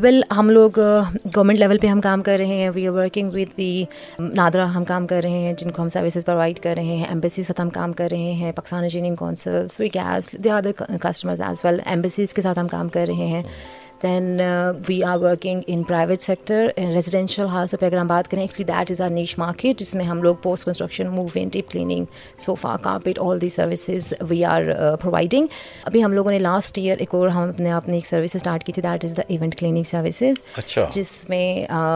ویل 0.02 0.20
ہم 0.36 0.50
لوگ 0.50 0.70
گورنمنٹ 0.78 1.58
لیول 1.58 1.78
پہ 1.82 1.86
ہم 1.86 2.00
کام 2.00 2.22
کر 2.22 2.36
رہے 2.38 2.56
ہیں 2.60 2.68
we 2.74 2.86
are 2.88 2.92
working 2.94 3.30
with 3.34 3.56
the 3.56 3.72
NADRA 4.18 4.64
ہم 4.74 4.84
کام 4.88 5.06
کر 5.06 5.20
رہے 5.24 5.38
ہیں 5.44 5.52
جن 5.58 5.70
کو 5.70 5.82
ہم 5.82 5.88
سروسز 5.98 6.26
پرووائڈ 6.26 6.58
کر 6.62 6.74
رہے 6.76 6.96
ہیں 6.96 7.06
ایمبیسی 7.08 7.42
ساتھ 7.42 7.60
ہم 7.60 7.70
کام 7.80 7.92
کر 8.00 8.08
رہے 8.12 8.32
ہیں 8.40 8.52
Pakistan 8.56 8.82
Engineering 8.82 9.16
Council 9.16 9.66
Sui 9.76 9.88
gas 9.94 10.32
the 10.44 10.50
other 10.50 10.82
customers 11.10 11.40
as 11.46 11.64
well 11.64 11.80
embassies 11.86 12.34
کے 12.34 12.42
ساتھ 12.42 12.58
ہم 12.58 12.68
کام 12.68 12.88
کر 12.98 13.04
رہے 13.12 13.26
ہیں 13.34 13.42
then 14.02 14.40
we 14.88 15.02
are 15.04 15.16
working 15.22 15.62
in 15.68 15.82
private 15.88 16.22
sector 16.22 16.68
residential 16.94 17.46
house 17.52 17.74
پہ 17.80 17.86
اگر 17.86 17.96
ہم 17.98 18.06
بات 18.06 18.28
کریں 18.30 18.42
actually 18.42 18.64
that 18.72 18.90
is 18.90 19.00
our 19.00 19.10
niche 19.10 19.36
market 19.38 19.78
جس 19.78 19.94
میں 19.94 20.04
ہم 20.04 20.22
لوگ 20.22 20.34
post 20.42 20.64
construction 20.64 21.48
deep 21.52 21.70
cleaning 21.70 22.04
sofa 22.44 22.76
carpet 22.82 23.18
all 23.22 23.40
the 23.40 23.48
services 23.48 24.12
we 24.30 24.44
are 24.44 24.62
providing 25.02 25.46
ابھی 25.86 26.04
ہم 26.04 26.12
لوگوں 26.12 26.30
نے 26.30 26.38
لاسٹ 26.38 26.78
ایئر 26.78 26.96
ایک 27.00 27.14
اور 27.14 27.28
ہم 27.28 27.48
اپنے 27.48 27.72
اپنی 27.72 27.96
ایک 27.96 28.06
سروس 28.06 28.36
اسٹارٹ 28.36 28.64
کی 28.64 28.72
تھی 28.72 28.82
that 28.82 29.04
is 29.04 29.16
the 29.16 29.22
event 29.28 29.54
cleaning 29.58 29.84
services 29.90 30.76
جس 30.94 31.10
میں 31.28 31.44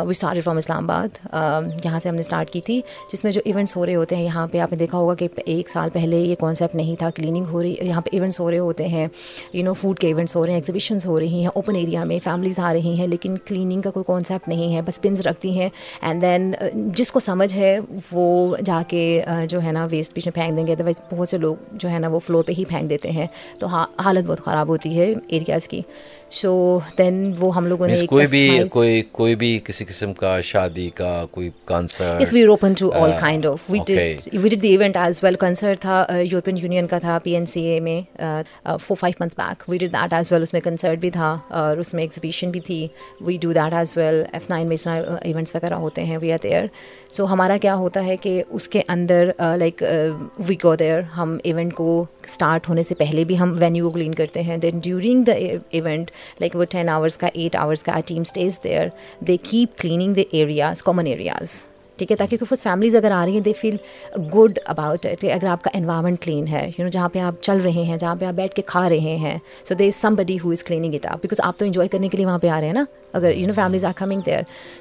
وی 0.06 0.10
اسٹارٹ 0.10 0.38
فرام 0.44 0.56
اسلام 0.56 0.90
آباد 0.90 1.18
یہاں 1.84 2.00
سے 2.02 2.08
ہم 2.08 2.14
نے 2.14 2.20
اسٹارٹ 2.20 2.50
کی 2.50 2.60
تھی 2.66 2.80
جس 3.12 3.24
میں 3.24 3.32
جو 3.32 3.40
ایونٹس 3.44 3.76
ہو 3.76 3.86
رہے 3.86 3.94
ہوتے 3.94 4.16
ہیں 4.16 4.24
یہاں 4.24 4.46
پہ 4.52 4.58
آپ 4.60 4.72
نے 4.72 4.78
دیکھا 4.78 4.98
ہوگا 4.98 5.14
کہ 5.24 5.28
ایک 5.46 5.68
سال 5.70 5.90
پہلے 5.92 6.18
یہ 6.20 6.34
کانسیپٹ 6.40 6.74
نہیں 6.74 6.96
تھا 6.98 7.10
کلیننگ 7.14 7.46
ہو 7.52 7.62
رہی 7.62 7.74
یہاں 7.80 8.00
پہ 8.00 8.14
ایونٹس 8.16 8.40
ہو 8.40 8.50
رہے 8.50 8.58
ہوتے 8.58 8.86
ہیں 8.88 9.06
یو 9.52 9.64
نو 9.64 9.74
فوڈ 9.84 9.98
کے 10.00 10.06
ایونٹس 10.06 10.36
ہو 10.36 10.44
رہے 10.46 10.52
ہیں 10.52 10.58
ایگزیبیشنس 10.60 11.06
ہو 11.06 11.18
رہی 11.20 11.40
ہیں 11.40 11.48
اوپن 11.54 11.76
ایریا 11.76 11.93
میں 12.08 12.18
فیملیز 12.24 12.58
آ 12.58 12.72
رہی 12.72 12.94
ہیں 12.98 13.06
لیکن 13.08 13.36
کلیننگ 13.46 13.80
کا 13.82 13.90
کوئی 13.90 14.04
کانسیپٹ 14.06 14.48
نہیں 14.48 14.74
ہے 14.74 14.82
بس 14.86 15.00
پنز 15.02 15.26
رکھتی 15.26 15.50
ہیں 15.58 15.68
اینڈ 16.00 16.22
دین 16.22 16.50
uh, 16.62 16.68
جس 16.96 17.12
کو 17.12 17.20
سمجھ 17.24 17.54
ہے 17.54 17.78
وہ 18.12 18.56
جا 18.64 18.80
کے 18.88 19.22
uh, 19.32 19.46
جو 19.48 19.62
ہے 19.64 19.72
نا 19.72 19.86
ویسٹ 19.90 20.14
پیچھے 20.14 20.30
پھینک 20.34 20.56
دیں 20.56 20.66
گے 20.66 20.72
ادروائز 20.72 21.00
بہت 21.12 21.28
سے 21.28 21.38
لوگ 21.38 21.56
جو 21.78 21.90
ہے 21.90 21.98
نا 21.98 22.08
وہ 22.08 22.20
فلور 22.26 22.44
پہ 22.46 22.52
ہی 22.58 22.64
پھینک 22.68 22.90
دیتے 22.90 23.10
ہیں 23.12 23.26
تو 23.58 23.66
ہاں، 23.74 23.86
حالت 24.04 24.26
بہت 24.26 24.40
خراب 24.44 24.68
ہوتی 24.68 24.98
ہے 24.98 25.12
ایریاز 25.28 25.68
کی 25.68 25.80
سو 26.36 26.50
دین 26.98 27.16
وہ 27.40 27.54
ہم 27.56 27.66
لوگوں 27.66 27.86
نے 27.86 27.96
کوئی 28.08 28.64
کوئی 28.70 29.00
کوئی 29.12 29.34
بھی 29.34 29.44
بھی 29.50 29.58
کسی 29.64 29.84
قسم 29.84 30.12
کا 30.14 30.40
شادی 30.50 30.88
کا 30.94 31.10
کوئی 31.30 31.48
concert 31.64 32.34
open 32.48 32.72
to 32.78 32.90
all 33.02 33.10
kind 33.20 33.46
of 33.46 33.70
we 33.70 33.78
we 33.88 34.48
did 34.48 34.62
the 34.62 34.68
event 34.68 34.96
as 34.96 35.22
well 35.24 35.34
concert 35.40 35.80
تھا 35.80 36.04
یورپین 36.30 36.58
یونین 36.62 36.86
کا 36.86 36.98
تھا 37.02 37.18
پی 37.24 37.34
این 37.34 37.46
سی 37.52 37.62
اے 37.66 37.78
میں 37.80 38.00
four 38.86 38.96
five 39.00 39.20
months 39.22 39.38
back 39.38 39.62
we 39.68 39.78
did 39.78 39.92
that 39.92 40.12
as 40.14 40.32
well 40.32 40.42
اس 40.42 40.52
میں 40.52 40.60
کنسرٹ 40.64 40.98
بھی 41.00 41.10
تھا 41.10 41.36
اور 41.60 41.76
اس 41.84 41.94
میں 41.94 42.02
ایگزیبیشن 42.02 42.50
بھی 42.50 42.60
تھی 42.66 42.86
we 43.20 43.36
do 43.42 43.52
that 43.52 43.74
as 43.78 43.96
well 43.96 44.22
F 44.32 44.50
nine 44.50 44.74
طرح 44.82 45.00
ایونٹس 45.22 45.54
وغیرہ 45.54 45.74
ہوتے 45.86 46.04
ہیں 46.04 46.18
وی 46.22 46.32
آر 46.32 46.38
دیئر 46.42 46.66
سو 47.16 47.26
ہمارا 47.32 47.56
کیا 47.62 47.74
ہوتا 47.84 48.04
ہے 48.06 48.16
کہ 48.22 48.42
اس 48.48 48.68
کے 48.68 48.82
اندر 48.96 49.30
لائک 49.58 49.82
وی 50.48 50.56
گو 50.64 50.74
دیئر 50.84 51.00
ہم 51.16 51.36
ایونٹ 51.44 51.74
کو 51.74 51.90
اسٹارٹ 52.26 52.68
ہونے 52.68 52.82
سے 52.88 52.94
پہلے 52.98 53.24
بھی 53.24 53.38
ہم 53.38 53.56
وینیو 53.60 53.86
کو 53.88 53.92
کلین 53.94 54.14
کرتے 54.14 54.42
ہیں 54.42 54.56
then 54.58 54.78
during 54.82 55.24
the 55.24 55.32
event 55.32 56.10
like 56.40 56.56
وہ 56.56 56.64
ٹین 56.70 56.88
آورس 56.88 57.16
کا 57.16 57.28
ایٹ 57.32 57.56
آورس 57.56 57.82
کا 57.82 57.92
I 57.92 58.02
team 58.06 58.20
stays 58.22 58.58
there 58.64 58.88
they 59.28 59.36
keep 59.50 59.78
cleaning 59.80 60.14
the 60.14 60.22
areas 60.36 60.82
common 60.82 61.06
areas 61.06 61.62
ٹھیک 61.98 62.10
ہے 62.10 62.16
تاکہ 62.16 62.36
فس 62.50 62.62
فیملیز 62.62 62.94
اگر 62.96 63.10
آ 63.14 63.24
رہی 63.24 63.32
ہیں 63.32 63.40
they 63.40 63.52
feel 63.60 63.76
good 64.34 64.58
about 64.66 65.06
it 65.10 65.24
اگر 65.34 65.46
آپ 65.50 65.62
کا 65.64 65.70
انوائرمنٹ 65.78 66.20
کلین 66.24 66.48
ہے 66.48 66.66
یو 66.78 66.84
نو 66.84 66.88
جہاں 66.92 67.08
پہ 67.12 67.18
آپ 67.18 67.42
چل 67.42 67.60
رہے 67.64 67.82
ہیں 67.90 67.96
جہاں 67.98 68.14
پہ 68.20 68.24
آپ 68.26 68.34
بیٹھ 68.34 68.54
کے 68.54 68.62
کھا 68.72 68.88
رہے 68.88 69.16
ہیں 69.24 69.38
so 69.68 69.74
they 69.78 69.86
is 69.88 70.00
somebody 70.18 70.36
who 70.44 70.50
is 70.50 70.64
cleaning 70.64 70.94
it 70.94 71.06
آپ 71.10 71.22
بیکاز 71.22 71.40
آپ 71.48 71.58
تو 71.58 71.64
انجوائے 71.64 71.88
کرنے 71.92 72.08
کے 72.08 72.16
لیے 72.16 72.26
وہاں 72.26 72.38
پہ 72.38 72.48
آ 72.48 72.60
رہے 72.60 72.66
ہیں 72.66 72.72
نا 72.74 72.84
اگر 73.16 73.36
you 73.36 73.46
know 73.46 73.52
families 73.56 73.84
are 73.84 73.92
coming 73.96 74.20
there 74.26 74.40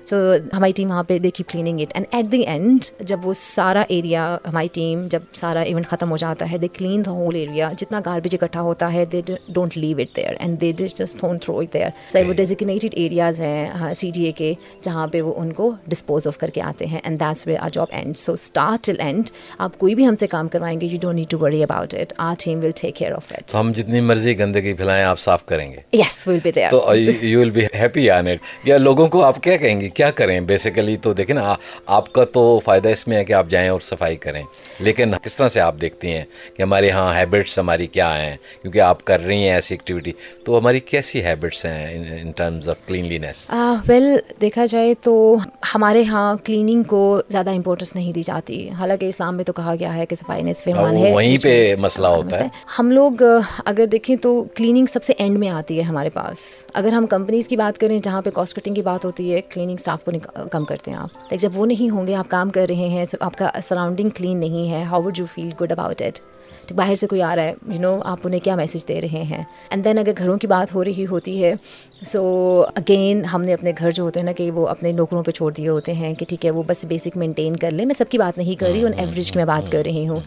so 0.10 0.16
ہماری 0.54 0.72
ٹیم 0.76 0.92
وہاں 0.92 1.04
پہ 1.08 1.18
دیکھی 1.26 1.44
cleaning 1.48 1.82
it 1.82 1.90
and 1.96 2.06
at 2.16 2.32
the 2.32 2.42
end 2.52 2.86
جب 3.08 3.26
وہ 3.28 3.34
سارا 3.38 3.82
ایریا 3.96 4.24
ہماری 4.48 4.68
ٹیم 4.74 5.06
جب 5.12 5.22
سارا 5.40 5.60
ایونٹ 5.70 5.88
ختم 5.88 6.12
ہو 6.12 6.18
جاتا 6.24 6.46
ہے 6.52 6.58
they 6.58 6.68
clean 6.78 7.06
the 7.06 7.12
whole 7.12 7.36
area 7.36 7.70
جتنا 7.78 8.00
گاربیج 8.06 8.36
اکٹھا 8.42 8.62
ہوتا 8.70 8.92
ہے 8.94 9.04
they 9.12 9.22
don't 9.58 9.78
leave 9.78 9.98
it 10.02 10.16
there 10.16 10.34
and 10.40 10.60
they 10.62 10.72
does 10.78 10.96
just 11.00 11.18
throw 11.20 11.38
throw 11.44 11.58
it 11.60 11.74
there 11.74 11.90
sir 12.14 12.24
وہ 12.28 12.34
ڈیزیگنیٹڈ 12.38 12.94
ایریاز 13.04 13.42
ہیں 13.42 13.94
سی 13.98 14.10
ڈی 14.16 14.24
اے 14.26 14.32
کے 14.42 14.54
جہاں 14.84 15.06
پہ 15.14 15.22
وہ 15.22 15.34
ان 15.42 15.54
کو 15.60 15.72
ڈسپوز 15.90 16.28
آف 16.28 16.38
کر 16.38 16.50
کے 16.54 16.62
آتے 16.62 16.86
ہیں 16.94 17.00
and 17.04 17.20
that's 17.20 17.46
way 17.48 17.58
our 17.58 17.70
job 17.74 17.88
and 18.00 18.18
so 18.18 18.34
start 18.42 18.86
till 18.88 19.00
end 19.08 19.30
آپ 19.68 19.78
کوئی 19.80 19.96
بھی 19.96 20.08
ہم 20.08 20.16
سے 20.20 20.28
کام 20.34 20.48
کروائیں 20.56 20.80
گے 20.82 20.88
you 20.92 20.98
don't 21.02 21.16
need 21.16 21.30
to 21.32 21.38
worry 21.46 21.64
about 21.64 21.94
it 22.02 22.14
our 22.30 22.36
team 22.46 22.60
will 22.64 22.72
take 22.82 22.96
care 22.96 23.12
of 23.16 23.32
it 23.38 23.56
ہم 23.56 23.72
جتنی 23.76 24.02
مرضی 24.12 24.38
گندگی 24.40 24.74
پھیلائیں 24.84 25.04
آپ 25.06 25.20
صاف 25.20 25.46
کریں 25.46 25.68
گے 25.72 25.98
yes 26.04 26.22
will 26.28 26.40
be 26.44 26.52
there 26.56 27.24
you 27.24 27.40
will 27.40 27.50
be 27.52 27.66
happy 27.82 28.10
plant 28.24 28.68
یا 28.68 28.78
لوگوں 28.78 29.08
کو 29.14 29.24
آپ 29.24 29.42
کیا 29.44 29.56
کہیں 29.58 29.80
گے 29.82 29.90
کیا 30.00 30.10
کریں 30.16 30.40
بیسیکلی 30.50 30.96
تو 31.02 31.14
دیکھیں 31.14 31.36
نا 31.36 31.54
آپ 31.98 32.12
کا 32.14 32.24
تو 32.34 32.42
فائدہ 32.66 32.90
اس 32.90 33.08
میں 33.08 33.18
ہے 33.18 33.24
کہ 33.26 33.34
آپ 33.34 33.48
جائیں 33.50 33.68
اور 33.70 33.80
صفائی 33.84 34.16
کریں 34.26 34.42
لیکن 34.80 35.14
کس 35.24 35.36
طرح 35.38 35.50
سے 35.50 35.60
آپ 35.62 35.76
دیکھتی 35.82 36.12
ہیں 36.14 36.24
کہ 36.58 36.62
ہمارے 36.62 36.90
ہاں 36.92 37.08
ہیبٹس 37.18 37.58
ہماری 37.60 37.88
کیا 37.98 38.10
ہیں 38.22 38.36
کیونکہ 38.62 38.80
آپ 38.82 39.04
کر 39.06 39.20
رہی 39.26 39.38
ہیں 39.44 39.52
ایسی 39.52 39.76
ایکٹیویٹی 39.76 40.12
تو 40.46 40.58
ہماری 40.58 40.80
کیسی 40.94 41.24
ہیبٹس 41.26 41.64
ہیں 41.66 42.20
in 42.20 42.32
terms 42.38 42.70
of 42.70 42.86
cleanliness 42.88 43.50
well 43.88 44.04
دیکھا 44.42 44.66
جائے 44.70 44.94
تو 45.04 45.12
ہمارے 45.74 46.04
ہاں 46.12 46.34
کلیننگ 46.46 46.84
کو 46.94 47.02
زیادہ 47.30 47.50
امپورٹنس 47.56 47.96
نہیں 47.96 48.12
دی 48.12 48.22
جاتی 48.26 48.68
حالانکہ 48.80 49.06
اسلام 49.10 49.36
میں 49.38 49.44
تو 49.46 49.54
کہا 49.54 49.74
گیا 49.80 49.96
ہے 49.96 50.06
کہ 50.06 50.16
صفائی 50.22 50.42
نے 50.44 50.52
وہیں 51.14 51.38
پہ 51.44 51.52
مسئلہ 51.80 52.08
ہوتا 52.08 52.40
ہے 52.40 52.48
ہم 52.80 52.92
لوگ 52.92 53.22
اگر 53.66 53.86
دیکھیں 53.92 54.16
تو 54.22 54.44
کلیننگ 54.56 54.86
سب 54.94 55.04
سے 55.04 55.14
اینڈ 55.18 55.38
میں 55.40 55.50
آتی 55.50 55.78
ہے 55.78 55.84
ہمارے 55.84 56.10
پاس 56.14 56.40
اگر 56.82 56.94
ہم 56.94 57.06
کمپنیز 57.10 57.48
کی 57.48 57.56
بات 57.58 57.78
کریں 57.80 57.98
جہاں 58.04 58.13
جہاں 58.14 58.22
پہ 58.22 58.30
کاسٹ 58.34 58.56
کٹنگ 58.56 58.76
کی 58.76 58.82
بات 58.84 59.06
ہوتی 59.06 59.34
ہے 59.34 59.40
کلیننگ 59.50 59.76
اسٹاف 59.80 60.04
کو 60.06 60.12
کم 60.52 60.66
کرتے 60.72 60.92
ہیں 60.92 60.98
آپ 60.98 61.34
جب 61.40 61.58
وہ 61.58 61.66
نہیں 61.66 61.90
ہوں 61.94 62.08
گے 62.08 62.16
آپ 62.16 62.28
کام 62.30 62.50
کر 62.58 62.66
رہے 62.70 62.88
ہیں 62.90 63.06
آپ 63.20 63.38
کا 63.38 63.50
سراؤنڈنگ 63.68 64.10
کلین 64.18 64.38
نہیں 64.40 64.70
ہے 64.72 64.84
how 64.92 65.02
would 65.04 65.20
you 65.20 65.26
feel 65.34 65.50
good 65.62 65.72
about 65.78 66.02
باہر 66.76 66.96
سے 67.00 67.08
کوئی 67.08 67.22
آ 67.22 67.36
رہا 67.36 67.44
ہے 67.44 67.54
یو 67.74 67.80
نو 67.82 67.98
آپ 68.06 68.20
انہیں 68.24 68.40
کیا 68.44 68.56
میسیج 68.56 68.88
دے 68.88 69.00
رہے 69.02 69.24
ہیں 69.30 69.44
اینڈ 69.72 69.86
دین 69.86 69.98
اگر 70.00 70.12
گھروں 70.18 70.38
کی 70.40 70.48
بات 70.48 70.74
ہو 70.76 70.84
رہی 70.86 71.06
ہوتی 71.10 71.44
ہے 71.44 71.54
سو 72.06 72.22
اگین 72.76 73.24
ہم 73.34 73.42
نے 73.44 73.54
اپنے 73.54 73.72
گھر 73.78 73.92
جو 73.96 74.04
ہوتے 74.04 74.20
ہیں 74.20 74.26
نا 74.26 74.32
کہ 74.38 74.50
وہ 74.52 74.68
اپنے 74.68 74.92
نوکروں 74.92 75.22
پہ 75.24 75.32
چھوڑ 75.32 75.52
دیے 75.58 75.68
ہوتے 75.68 75.94
ہیں 75.94 76.14
کہ 76.20 76.26
ٹھیک 76.30 76.46
ہے 76.46 76.52
وہ 76.52 76.64
بس 76.68 76.84
بیسک 76.86 77.18
مینٹین 77.18 77.56
کر 77.58 77.72
لیں 77.72 77.86
میں 77.86 77.96
سب 77.98 78.10
کی 78.12 78.18
بات 78.18 78.38
نہیں 78.38 78.60
کر 78.60 78.70
رہی 78.72 78.84
ہوں 78.84 78.94
ایوریج 78.98 79.32
کی 79.32 79.38
میں 79.40 79.46
بات 79.46 79.72
کر 79.72 79.82
رہی 79.86 80.08
ہوں 80.08 80.20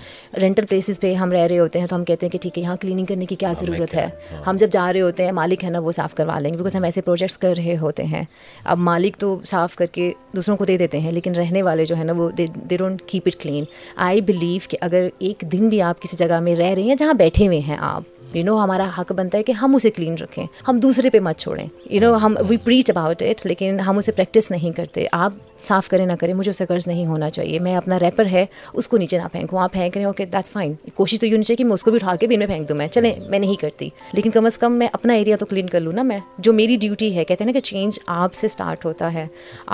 رینٹل 0.43 0.67
پلیسز 0.69 1.01
پہ 1.01 1.13
ہم 1.15 1.33
رہ 1.33 1.47
رہے 1.51 1.59
ہوتے 1.59 1.81
ہیں 1.81 1.87
تو 1.87 1.97
ہم 1.97 2.05
کہتے 2.05 2.27
ہیں 2.27 2.31
کہ 2.33 2.39
ٹھیک 2.43 2.59
ہے 2.59 2.63
یہاں 2.63 2.77
کلیننگ 2.81 3.07
کرنے 3.07 3.27
کی 3.27 3.35
کیا 3.37 3.49
ہاں، 3.49 3.61
ضرورت 3.65 3.95
ہے 3.95 4.07
ہم 4.47 4.57
جب 4.61 4.71
جا 4.73 4.93
رہے 4.93 5.01
ہوتے 5.01 5.25
ہیں 5.25 5.33
مالک 5.41 5.65
ہے 5.65 5.71
نا 5.71 5.79
وہ 5.85 5.93
صاف 5.93 6.15
کروا 6.15 6.39
لیں 6.39 6.53
گے 6.53 6.57
بیکاز 6.57 6.75
ہم 6.77 6.85
ایسے 6.85 7.03
پروجیکٹس 7.03 7.37
کر 7.39 7.55
رہے 7.57 7.77
ہوتے 7.81 8.05
ہیں 8.15 8.23
اب 8.65 8.79
مالک 8.79 9.17
تو 9.21 9.39
صاف 9.51 9.77
کر 9.77 9.87
کے 9.93 10.13
دوسروں 10.37 10.57
کو 10.57 10.65
دے 10.65 10.79
دیتے 10.79 11.01
ہیں 11.01 11.13
لیکن 11.13 11.35
رہنے 11.35 11.63
والے 11.63 11.85
جو 11.87 11.97
ہے 11.99 12.05
نا 12.05 12.13
وہ 12.17 12.31
they 12.39 12.77
don't 12.77 13.03
keep 13.07 13.29
it 13.35 13.37
clean 13.43 13.65
I 14.09 14.21
believe 14.31 14.61
کہ 14.71 14.79
اگر 14.81 15.09
ایک 15.19 15.45
دن 15.53 15.69
بھی 15.69 15.83
آپ 15.83 16.01
کسی 16.03 16.17
جگہ 16.17 16.26
جگہ 16.27 16.41
میں 16.47 16.55
رہ 16.57 16.73
رہے 16.77 16.83
ہیں 16.83 16.95
جہاں 17.01 17.15
بیٹھے 17.19 17.47
ہوئے 17.47 17.59
ہیں 17.67 17.77
آپ 17.95 18.15
یو 18.35 18.43
نو 18.45 18.57
ہمارا 18.63 18.89
حق 18.99 19.13
بنتا 19.17 19.39
ہے 19.39 19.43
کہ 19.43 19.53
ہم 19.63 19.75
اسے 19.75 19.91
کلین 19.97 20.15
رکھیں 20.21 20.47
ہم 20.69 20.79
دوسرے 20.83 21.11
پہ 21.11 21.19
مت 21.23 21.37
چھوڑیں 21.41 21.67
یو 21.91 22.01
نو 22.01 22.15
ہم 22.23 22.35
وی 22.49 22.57
پریچ 22.65 22.91
اباؤٹ 22.91 23.23
اٹ 23.29 23.45
لیکن 23.47 23.81
ہم 23.87 23.99
اسے 23.99 24.13
پریکٹس 24.13 24.51
نہیں 24.51 24.73
کرتے 24.77 25.05
آپ 25.13 25.33
صاف 25.65 25.89
کریں 25.89 26.05
نہ 26.07 26.13
کریں 26.21 26.33
مجھے 26.35 26.51
اسے 26.51 26.65
قرض 26.69 26.87
نہیں 26.87 27.07
ہونا 27.07 27.29
چاہیے 27.31 27.59
میں 27.59 27.75
اپنا 27.77 27.99
ریپر 28.01 28.27
ہے 28.33 28.45
اس 28.73 28.89
کو 28.89 28.97
نیچے 28.97 29.19
نہ 29.19 29.27
پھینکوں 29.33 29.59
آپ 29.63 29.73
پھینک 29.73 29.97
رہے 29.97 30.01
ہیں 30.01 30.07
اوکے 30.07 30.25
دیٹس 30.33 30.51
فائن 30.51 30.73
کوشش 30.95 31.21
تو 31.21 31.27
یوں 31.27 31.39
نیچے 31.39 31.57
کہ 31.57 31.65
میں 31.65 31.73
اس 31.73 31.83
کو 31.83 31.91
بھی 31.91 31.99
اٹھا 32.03 32.15
کے 32.21 32.27
میں 32.35 32.47
پھینک 32.47 32.69
دوں 32.69 32.77
میں 32.77 32.87
چلیں 32.89 33.13
میں 33.29 33.39
نہیں 33.39 33.61
کرتی 33.61 33.89
لیکن 34.13 34.31
کم 34.31 34.47
از 34.47 34.59
کم 34.59 34.73
میں 34.79 34.89
اپنا 34.93 35.13
ایریا 35.15 35.37
تو 35.41 35.47
کلین 35.47 35.69
کر 35.69 35.81
لوں 35.81 35.93
نا 35.93 36.03
میں 36.03 36.19
جو 36.39 36.53
میری 36.53 36.77
ڈیوٹی 36.81 37.15
ہے 37.17 37.25
کہتے 37.25 37.45
ہیں 37.45 37.51
نا 37.53 37.59
کہ 37.59 37.63
چینج 37.69 37.99
آپ 38.17 38.35
سے 38.35 38.47
اسٹارٹ 38.47 38.85
ہوتا 38.85 39.13
ہے 39.15 39.27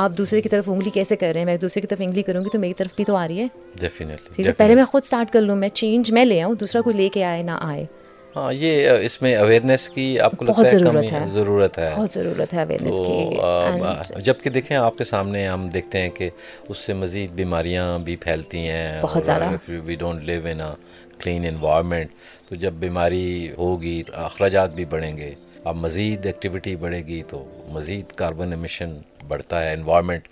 آپ 0.04 0.18
دوسرے 0.18 0.40
کی 0.42 0.48
طرف 0.48 0.68
انگلی 0.70 0.90
کیسے 0.94 1.16
کر 1.16 1.32
رہے 1.34 1.40
ہیں 1.40 1.46
میں 1.46 1.56
دوسرے 1.62 1.80
کی 1.80 1.86
طرف 1.86 2.00
انگلی 2.04 2.22
کروں 2.22 2.44
گی 2.44 2.50
تو 2.52 2.58
میری 2.58 2.74
طرف 2.78 2.94
بھی 2.96 3.04
تو 3.04 3.16
آ 3.16 3.26
رہی 3.28 3.42
ہے 3.42 4.52
پہلے 4.58 4.74
میں 4.74 4.84
خود 4.92 5.02
اسٹارٹ 5.04 5.32
کر 5.32 5.40
لوں 5.40 5.56
میں 5.56 5.68
چینج 5.82 6.12
میں 6.12 6.24
لے 6.24 6.40
آؤں 6.42 6.54
دوسرا 6.60 6.80
کوئی 6.82 6.96
لے 6.96 7.08
کے 7.12 7.24
آئے 7.24 7.42
نہ 7.42 7.56
آئے 7.60 7.84
ہاں 8.36 8.52
یہ 8.52 8.88
اس 9.06 9.20
میں 9.22 9.34
اویرنیس 9.36 9.88
کی 9.94 10.04
آپ 10.24 10.36
کو 10.38 10.44
لگ 10.44 10.60
ضرورت 11.32 11.78
ہے 11.78 11.90
ضرورت 12.16 12.54
ہے 12.54 12.76
جب 14.26 14.40
کہ 14.42 14.50
دیکھیں 14.50 14.76
آپ 14.76 14.96
کے 14.98 15.04
سامنے 15.04 15.46
ہم 15.46 15.68
دیکھتے 15.74 16.00
ہیں 16.02 16.08
کہ 16.16 16.28
اس 16.68 16.78
سے 16.86 16.94
مزید 17.02 17.30
بیماریاں 17.40 17.88
بھی 18.04 18.16
پھیلتی 18.22 18.66
ہیں 18.68 19.00
بہت 19.02 19.24
زیادہ 19.26 20.68
تو 22.48 22.54
جب 22.60 22.72
بیماری 22.78 23.48
ہوگی 23.58 24.02
اخراجات 24.22 24.72
بھی 24.74 24.84
بڑھیں 24.94 25.16
گے 25.16 25.32
اب 25.70 25.76
مزید 25.80 26.26
ایکٹیویٹی 26.26 26.74
بڑھے 26.76 26.98
گی 27.06 27.22
تو 27.28 27.42
مزید 27.72 28.12
کاربن 28.16 28.52
امیشن 28.52 28.98
بڑھتا 29.28 29.62
ہے 29.64 29.72
انوائرمنٹ 29.74 30.28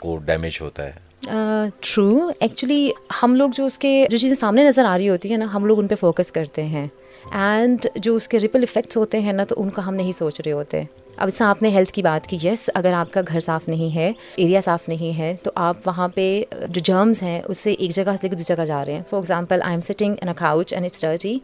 کو 0.00 0.16
ڈیمیج 0.26 0.58
ہوتا 0.60 0.86
ہے 0.88 1.70
ٹرو 1.80 2.28
ایکچولی 2.40 2.90
ہم 3.22 3.34
لوگ 3.36 3.50
جو 3.56 3.66
اس 3.66 3.78
کے 3.78 3.94
جو 4.10 4.16
چیزیں 4.16 4.36
سامنے 4.40 4.64
نظر 4.68 4.84
آ 4.88 4.96
رہی 4.98 5.08
ہوتی 5.08 5.30
ہیں 5.30 5.36
نا 5.38 5.46
ہم 5.54 5.66
لوگ 5.66 5.78
ان 5.80 5.86
پہ 5.88 5.94
فوکس 6.00 6.32
کرتے 6.32 6.64
ہیں 6.74 6.86
اینڈ 7.32 7.86
جو 8.02 8.14
اس 8.14 8.28
کے 8.28 8.38
ریپل 8.40 8.62
افیکٹس 8.68 8.96
ہوتے 8.96 9.20
ہیں 9.20 9.32
نا 9.32 9.44
تو 9.48 9.54
ان 9.62 9.70
کا 9.74 9.86
ہم 9.88 9.94
نہیں 9.94 10.12
سوچ 10.12 10.40
رہے 10.40 10.52
ہوتے 10.52 10.82
اب 11.16 11.28
اس 11.32 11.40
آپ 11.42 11.62
نے 11.62 11.68
ہیلتھ 11.70 11.92
کی 11.92 12.02
بات 12.02 12.26
کی 12.26 12.36
یس 12.42 12.46
yes, 12.46 12.66
اگر 12.74 12.92
آپ 12.98 13.12
کا 13.12 13.20
گھر 13.28 13.40
صاف 13.40 13.68
نہیں 13.68 13.94
ہے 13.94 14.10
ایریا 14.36 14.60
صاف 14.64 14.88
نہیں 14.88 15.16
ہے 15.18 15.34
تو 15.42 15.50
آپ 15.54 15.76
وہاں 15.86 16.06
پہ 16.14 16.24
جو 16.68 16.80
جرمز 16.84 17.22
ہیں 17.22 17.40
اس 17.48 17.58
سے 17.58 17.72
ایک 17.72 17.90
جگہ 17.94 18.14
سے 18.16 18.22
لے 18.22 18.28
کے 18.28 18.36
دوسری 18.36 18.54
جگہ 18.56 18.64
جا 18.66 18.84
رہے 18.84 18.94
ہیں 18.94 19.02
for 19.10 19.18
example 19.18 19.60
I 19.64 19.72
am 19.74 19.80
sitting 19.90 20.14
in 20.20 20.28
a 20.28 20.34
couch 20.38 20.72
and 20.72 20.84
it's 20.86 21.00
dirty 21.02 21.38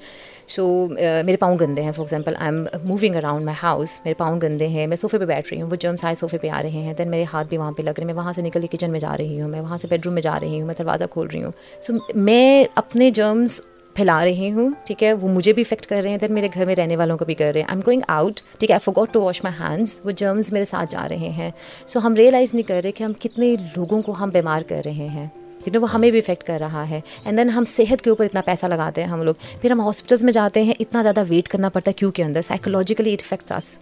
so 0.57 0.67
میرے 0.91 1.37
پاؤں 1.41 1.59
گندے 1.61 1.83
ہیں 1.83 1.93
for 1.93 2.05
example 2.05 2.35
I 2.39 2.55
am 2.55 2.63
moving 2.89 3.17
around 3.17 3.45
my 3.45 3.57
house 3.63 3.99
میرے 4.05 4.15
پاؤں 4.19 4.41
گندے 4.43 4.69
ہیں 4.69 4.87
میں 4.87 4.97
صوفے 5.03 5.19
پہ 5.19 5.25
بیٹھ 5.27 5.53
رہی 5.53 5.63
ہوں 5.63 5.71
وہ 5.71 5.77
جرم 5.81 5.95
آئے 6.05 6.15
صوفے 6.21 6.39
پہ 6.39 6.51
آ 6.59 6.63
رہے 6.63 6.81
ہیں 6.89 6.95
دین 6.99 7.11
میرے 7.11 7.25
ہاتھ 7.33 7.49
بھی 7.49 7.59
وہاں 7.59 7.73
پہ 7.77 7.83
لگ 7.83 7.91
رہے 7.99 8.03
ہیں 8.03 8.13
میں 8.13 8.23
وہاں 8.23 8.33
سے 8.37 8.43
نکل 8.43 8.67
کے 8.67 8.77
کچن 8.77 8.91
میں 8.93 9.01
جا 9.01 9.17
رہی 9.19 9.41
ہوں 9.41 9.49
میں 9.49 9.61
وہاں 9.61 9.79
سے 9.83 9.89
بیڈ 9.91 10.07
روم 10.07 10.15
میں 10.15 10.23
جا 10.23 10.39
رہی 10.41 10.61
ہوں 10.61 10.67
میں 10.67 10.75
دروازہ 10.79 11.05
کھول 11.11 11.27
رہی 11.33 11.45
ہوں 11.45 11.53
سو 11.81 11.93
so, 11.93 12.01
میں 12.15 12.65
اپنے 12.85 13.11
جرمس 13.21 13.61
پھیلا 14.00 14.23
رہی 14.25 14.50
ہوں 14.52 14.71
ٹھیک 14.87 15.02
ہے 15.04 15.12
وہ 15.12 15.28
مجھے 15.28 15.52
بھی 15.52 15.62
افیکٹ 15.66 15.87
کر 15.87 16.00
رہے 16.02 16.11
ہیں 16.11 16.16
دین 16.19 16.33
میرے 16.35 16.49
گھر 16.54 16.64
میں 16.66 16.75
رہنے 16.76 16.97
والوں 16.97 17.19
کو 17.19 17.25
بھی 17.30 17.35
کر 17.40 17.50
رہے 17.52 17.61
ہیں 17.61 17.66
آئی 17.69 17.76
ایم 17.76 17.80
گوئنگ 17.87 18.02
آؤٹ 18.14 18.40
ٹھیک 18.59 18.71
ہے 18.71 18.75
I 18.75 18.85
forgot 18.97 19.12
to 19.14 19.21
wash 19.23 19.42
my 19.45 19.54
hands 19.59 19.99
وہ 20.04 20.11
جرمز 20.21 20.50
میرے 20.52 20.64
ساتھ 20.71 20.90
جا 20.92 21.07
رہے 21.09 21.28
ہیں 21.38 21.50
سو 21.87 22.00
ہم 22.04 22.14
ریئلائز 22.19 22.54
نہیں 22.54 22.69
کر 22.69 22.80
رہے 22.85 22.92
کہ 22.99 23.04
ہم 23.04 23.12
کتنے 23.23 23.54
لوگوں 23.76 24.00
کو 24.07 24.12
ہم 24.21 24.30
بیمار 24.35 24.62
کر 24.69 24.80
رہے 24.85 25.07
ہیں 25.16 25.26
ٹھیک 25.64 25.75
ہے 25.75 25.80
وہ 25.80 25.92
ہمیں 25.95 26.11
بھی 26.11 26.19
افیکٹ 26.19 26.45
کر 26.47 26.59
رہا 26.61 26.88
ہے 26.90 27.00
اینڈ 27.25 27.38
دین 27.38 27.50
ہم 27.57 27.64
صحت 27.76 28.02
کے 28.04 28.11
اوپر 28.11 28.25
اتنا 28.25 28.40
پیسہ 28.47 28.66
لگاتے 28.75 29.02
ہیں 29.04 29.09
ہم 29.09 29.23
لوگ 29.23 29.35
پھر 29.61 29.71
ہم 29.71 29.80
ہاسپٹلس 29.87 30.23
میں 30.23 30.33
جاتے 30.33 30.62
ہیں 30.69 30.75
اتنا 30.80 31.02
زیادہ 31.02 31.25
ویٹ 31.28 31.49
کرنا 31.49 31.69
پڑتا 31.75 31.90
ہے 31.90 31.95
کیوں 31.99 32.11
کے 32.21 32.25
اندر 32.25 32.42
سائیکولوجیکلی 32.50 33.12
اٹ 33.12 33.23
افیکٹس 33.26 33.52
آس 33.52 33.75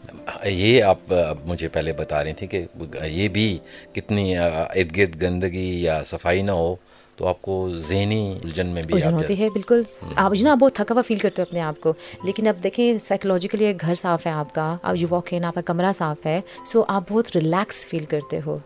یہ 0.50 0.82
آپ 0.84 1.12
مجھے 1.46 1.68
پہلے 1.78 1.92
بتا 2.00 2.24
رہی 2.24 2.32
تھیں 2.42 2.48
کہ 2.56 2.64
یہ 3.06 3.28
بھی 3.38 3.56
کتنی 3.94 4.36
ارد 4.38 4.96
گرد 4.96 5.22
گندگی 5.22 5.68
یا 5.82 6.02
صفائی 6.06 6.42
نہ 6.50 6.60
ہو 6.62 6.74
تو 7.18 7.26
آپ 7.26 7.40
کو 7.42 7.54
ذہنی 7.88 8.18
الجھن 8.44 8.66
میں 8.74 8.82
بھی 8.86 9.00
ہوتی 9.06 9.38
ہے 9.38 9.48
بالکل 9.54 9.82
آپ 10.24 10.34
جی 10.38 10.42
نا 10.44 10.52
آپ 10.52 10.58
بہت 10.58 10.74
تھکا 10.74 10.94
ہوا 10.94 11.02
فیل 11.06 11.18
کرتے 11.18 11.40
ہو 11.42 11.46
اپنے 11.48 11.60
آپ 11.60 11.80
کو 11.82 11.92
لیکن 12.24 12.46
اب 12.48 12.62
دیکھیں 12.64 12.86
سائیکولوجیکلی 13.04 13.64
ایک 13.66 13.82
گھر 13.86 13.94
صاف 14.02 14.26
ہے 14.26 14.32
آپ 14.32 14.54
کا 14.54 14.74
آپ 14.82 14.94
یو 14.98 15.06
واک 15.10 15.34
آپ 15.46 15.54
کا 15.54 15.60
کمرہ 15.72 15.92
صاف 15.98 16.26
ہے 16.26 16.40
سو 16.72 16.84
آپ 16.96 17.10
بہت 17.12 17.36
ریلیکس 17.36 17.86
فیل 17.88 18.04
کرتے 18.14 18.40
ہو 18.46 18.58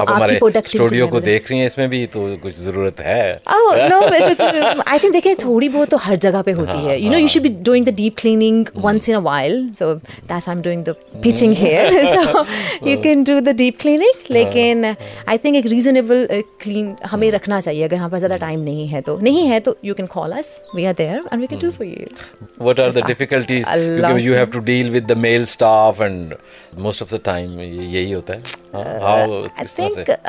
آپ 0.00 0.10
ہمارے 0.10 0.36
اسٹوڈیو 0.58 1.06
کو 1.08 1.18
دیکھ 1.20 1.50
رہی 1.50 1.58
ہیں 1.58 1.66
اس 1.66 1.76
میں 1.78 1.86
بھی 1.88 2.04
تو 2.12 2.24
کچھ 2.40 2.54
ضرورت 2.58 3.00
ہے 3.00 3.20
آئی 3.46 3.80
oh, 3.84 4.98
تھنک 5.00 5.12
دیکھیں 5.14 5.34
تھوڑی 5.40 5.68
بہت 5.68 5.90
تو 5.90 5.96
ہر 6.06 6.14
جگہ 6.20 6.40
پہ 6.44 6.52
ہاں، 6.52 6.64
ہوتی 6.66 6.88
ہے 6.88 6.98
you 6.98 7.10
know 7.12 7.18
you 7.18 7.26
should 7.28 7.42
be 7.42 7.48
doing 7.64 7.84
the 7.84 7.90
deep 7.96 8.16
cleaning 8.18 8.64
once 8.84 9.08
in 9.08 9.16
while 9.24 9.58
so 9.78 9.92
that's 9.94 10.32
I 10.48 10.54
am 10.56 10.62
doing 10.62 10.84
the 10.84 10.92
patching 11.22 11.54
here 11.60 11.92
so 12.22 12.42
you 12.88 13.00
can 13.02 13.22
do 13.26 13.38
the 13.46 13.52
deep 13.58 13.80
cleaning 13.80 14.32
لیکن 14.32 14.84
آئی 15.26 15.38
تھنک 15.38 15.54
ایک 15.56 15.66
ریزنیبل 15.72 16.24
کلین 16.64 16.92
ہمیں 17.12 17.28
ہاں۔ 17.28 17.32
رکھنا 17.34 17.60
چاہیے 17.60 17.84
اگر 17.84 17.96
ہمارے 17.96 18.10
پاس 18.12 18.20
زیادہ 18.20 18.38
time 18.40 18.58
ہاں۔ 18.58 18.64
نہیں 18.64 18.90
ہے 18.92 19.00
تو 19.06 19.18
نہیں 19.20 19.50
ہے 19.50 19.60
تو 19.68 19.74
you 19.82 19.94
can 19.94 20.06
call 20.14 20.32
us 20.38 20.50
we 20.74 20.86
are 20.86 20.94
there 20.98 21.18
and 21.30 21.40
we 21.40 21.46
can 21.50 21.58
do 21.62 21.70
for 21.76 21.86
you 21.86 22.64
what 22.66 22.80
are 22.80 22.90
the 22.94 23.06
difficulties 23.06 23.64
you 24.00 24.14
have 24.34 24.44
to 24.52 24.58
deal 24.72 24.90
with 24.96 25.08
the 25.08 25.14
male 25.28 25.42
staff 25.48 26.00
and 26.02 26.34
most 26.86 27.02
of 27.02 27.10
the 27.12 27.16
time 27.30 27.58
یہی 27.60 28.12
ہوتا 28.14 28.34
ہے 28.36 28.62
Uh, 28.74 29.46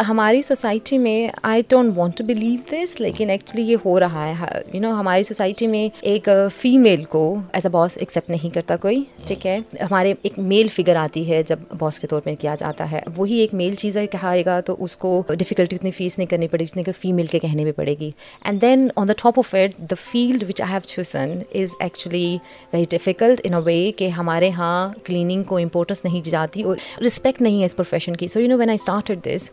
ہماری 0.07 0.41
society 0.41 0.97
میں 0.97 1.27
I 1.51 1.61
don't 1.69 1.93
want 1.97 2.17
to 2.17 2.23
believe 2.23 2.59
this 2.71 2.91
لیکن 3.01 3.29
actually 3.29 3.61
یہ 3.69 3.77
ہو 3.85 3.99
رہا 3.99 4.25
ہے 4.39 4.45
you 4.73 4.81
نو 4.81 4.89
ہماری 4.99 5.23
سوسائٹی 5.23 5.67
میں 5.67 5.87
ایک 6.07 6.27
فیمیل 6.59 6.99
uh, 6.99 7.05
کو 7.09 7.21
ایز 7.53 7.65
اے 7.65 7.69
باس 7.75 7.97
ایکسیپٹ 7.99 8.29
نہیں 8.29 8.53
کرتا 8.55 8.75
کوئی 8.81 9.03
ٹھیک 9.27 9.45
ہے 9.47 9.57
ہمارے 9.81 10.13
ایک 10.23 10.37
میل 10.51 10.67
فگر 10.75 10.95
آتی 11.03 11.27
ہے 11.31 11.41
جب 11.47 11.59
باس 11.79 11.99
کے 11.99 12.07
طور 12.07 12.21
پہ 12.21 12.35
کیا 12.39 12.55
جاتا 12.59 12.89
ہے 12.91 13.01
وہی 13.15 13.39
ایک 13.39 13.53
میل 13.61 13.75
چیز 13.79 13.97
کہائے 14.11 14.43
گا 14.45 14.59
تو 14.65 14.75
اس 14.83 14.95
کو 14.97 15.21
ڈفیکلٹی 15.39 15.75
اتنی 15.75 15.91
فیس 15.97 16.17
نہیں 16.17 16.29
کرنی 16.29 16.47
پڑے 16.47 16.63
گی 16.63 16.65
جتنے 16.65 16.83
کہ 16.83 16.91
فیمیل 16.99 17.25
کے 17.31 17.39
کہنے 17.39 17.63
بھی 17.63 17.71
پڑے 17.79 17.95
گی 17.99 18.11
and 18.43 18.61
then 18.61 18.87
on 18.95 19.07
the 19.07 19.13
top 19.23 19.39
of 19.39 19.53
it 19.55 19.77
the 19.91 19.95
field 20.11 20.43
which 20.49 20.61
I 20.61 20.71
have 20.73 20.79
chosen 20.85 21.37
is 21.61 21.75
actually 21.79 22.37
very 22.73 22.85
difficult 22.89 23.41
in 23.43 23.53
a 23.53 23.61
way 23.65 23.91
کہ 23.97 24.09
ہمارے 24.19 24.47
یہاں 24.47 24.91
کلیننگ 25.05 25.43
کو 25.53 25.57
امپورٹنس 25.57 26.03
نہیں 26.05 26.21
دی 26.25 26.29
جاتی 26.29 26.63
اور 26.63 26.77
رسپیکٹ 27.05 27.41
نہیں 27.41 27.59
ہے 27.61 27.65
اس 27.65 27.75
پروفیشن 27.75 28.15
کی 28.15 28.27
so 28.35 28.41
you 28.41 28.47
know 28.49 28.55
when 28.57 28.69
I 28.69 28.75
started 28.79 29.19
this 29.25 29.43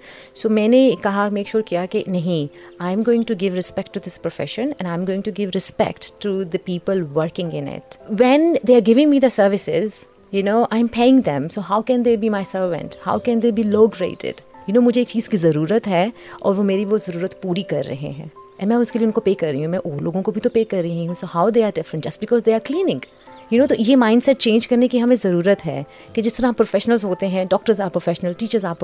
so 0.40 0.48
میں 0.50 0.66
نے 0.68 0.78
کہا 1.02 1.28
میک 1.32 1.48
شیور 1.48 1.62
کیا 1.66 1.84
کہ 1.90 2.02
نہیں 2.06 2.56
I 2.82 2.94
am 2.94 3.02
going 3.06 3.22
to 3.26 3.34
give 3.40 3.54
respect 3.54 3.94
to 3.94 4.00
this 4.06 4.20
profession 4.22 4.62
and 4.68 4.82
I 4.86 4.96
am 4.98 5.06
going 5.06 5.22
to 5.26 5.30
give 5.38 5.50
respect 5.54 6.06
to 6.22 6.32
the 6.52 6.58
people 6.64 7.02
working 7.16 7.50
in 7.58 7.68
it 7.74 7.94
when 8.20 8.54
they 8.68 8.74
are 8.74 8.80
giving 8.86 9.10
me 9.10 9.20
the 9.20 9.28
services 9.34 9.98
you 10.32 10.42
know 10.44 10.58
I 10.70 10.80
am 10.82 10.86
hang 10.98 11.20
them 11.26 11.48
so 11.54 11.60
how 11.70 11.82
can 11.90 12.04
they 12.04 12.16
be 12.24 12.28
my 12.36 12.44
servant 12.52 12.96
how 13.06 13.18
can 13.24 13.42
they 13.42 13.50
be 13.50 13.62
low 13.66 13.86
graded 14.00 14.40
you 14.66 14.74
know 14.74 14.80
مجھے 14.88 15.00
ایک 15.00 15.08
چیز 15.08 15.28
کی 15.28 15.36
ضرورت 15.46 15.86
ہے 15.88 16.06
اور 16.40 16.54
وہ 16.54 16.62
میری 16.72 16.84
وہ 16.94 16.98
ضرورت 17.06 17.40
پوری 17.42 17.62
کر 17.74 17.82
رہے 17.88 18.12
ہیں 18.18 18.26
اینڈ 18.56 18.68
میں 18.70 18.76
اس 18.76 18.92
کے 18.92 18.98
لیے 18.98 19.06
ان 19.06 19.12
کو 19.12 19.20
پے 19.28 19.34
کر 19.34 19.50
رہی 19.52 19.64
ہوں 19.64 19.70
میں 19.70 19.78
وہ 19.84 19.98
لوگوں 20.00 20.22
کو 20.22 20.32
بھی 20.32 20.40
تو 20.40 20.50
پے 20.54 20.64
کر 20.72 20.80
رہی 20.82 21.06
ہوں 21.06 21.14
so 21.20 21.26
how 21.34 21.50
they 21.56 21.64
are 21.64 21.70
different 21.74 22.04
just 22.04 22.20
because 22.20 22.46
they 22.46 22.54
are 22.54 22.60
cleaning 22.68 23.06
you 23.52 23.58
know 23.60 23.66
تو 23.68 23.74
یہ 23.78 23.96
مائنڈ 24.00 24.22
سیٹ 24.24 24.38
چینج 24.40 24.66
کرنے 24.68 24.86
کی 24.88 25.00
ہمیں 25.02 25.14
ضرورت 25.22 25.64
ہے 25.66 25.82
کہ 26.12 26.22
جس 26.22 26.34
طرح 26.34 26.46
ہم 26.46 26.52
پروفیشنلز 26.58 27.04
ہوتے 27.04 27.26
ہیں 27.28 27.44
doctors 27.50 27.80
are 27.80 27.88
professional 27.92 28.32
teachers 28.38 28.64
are 28.64 28.74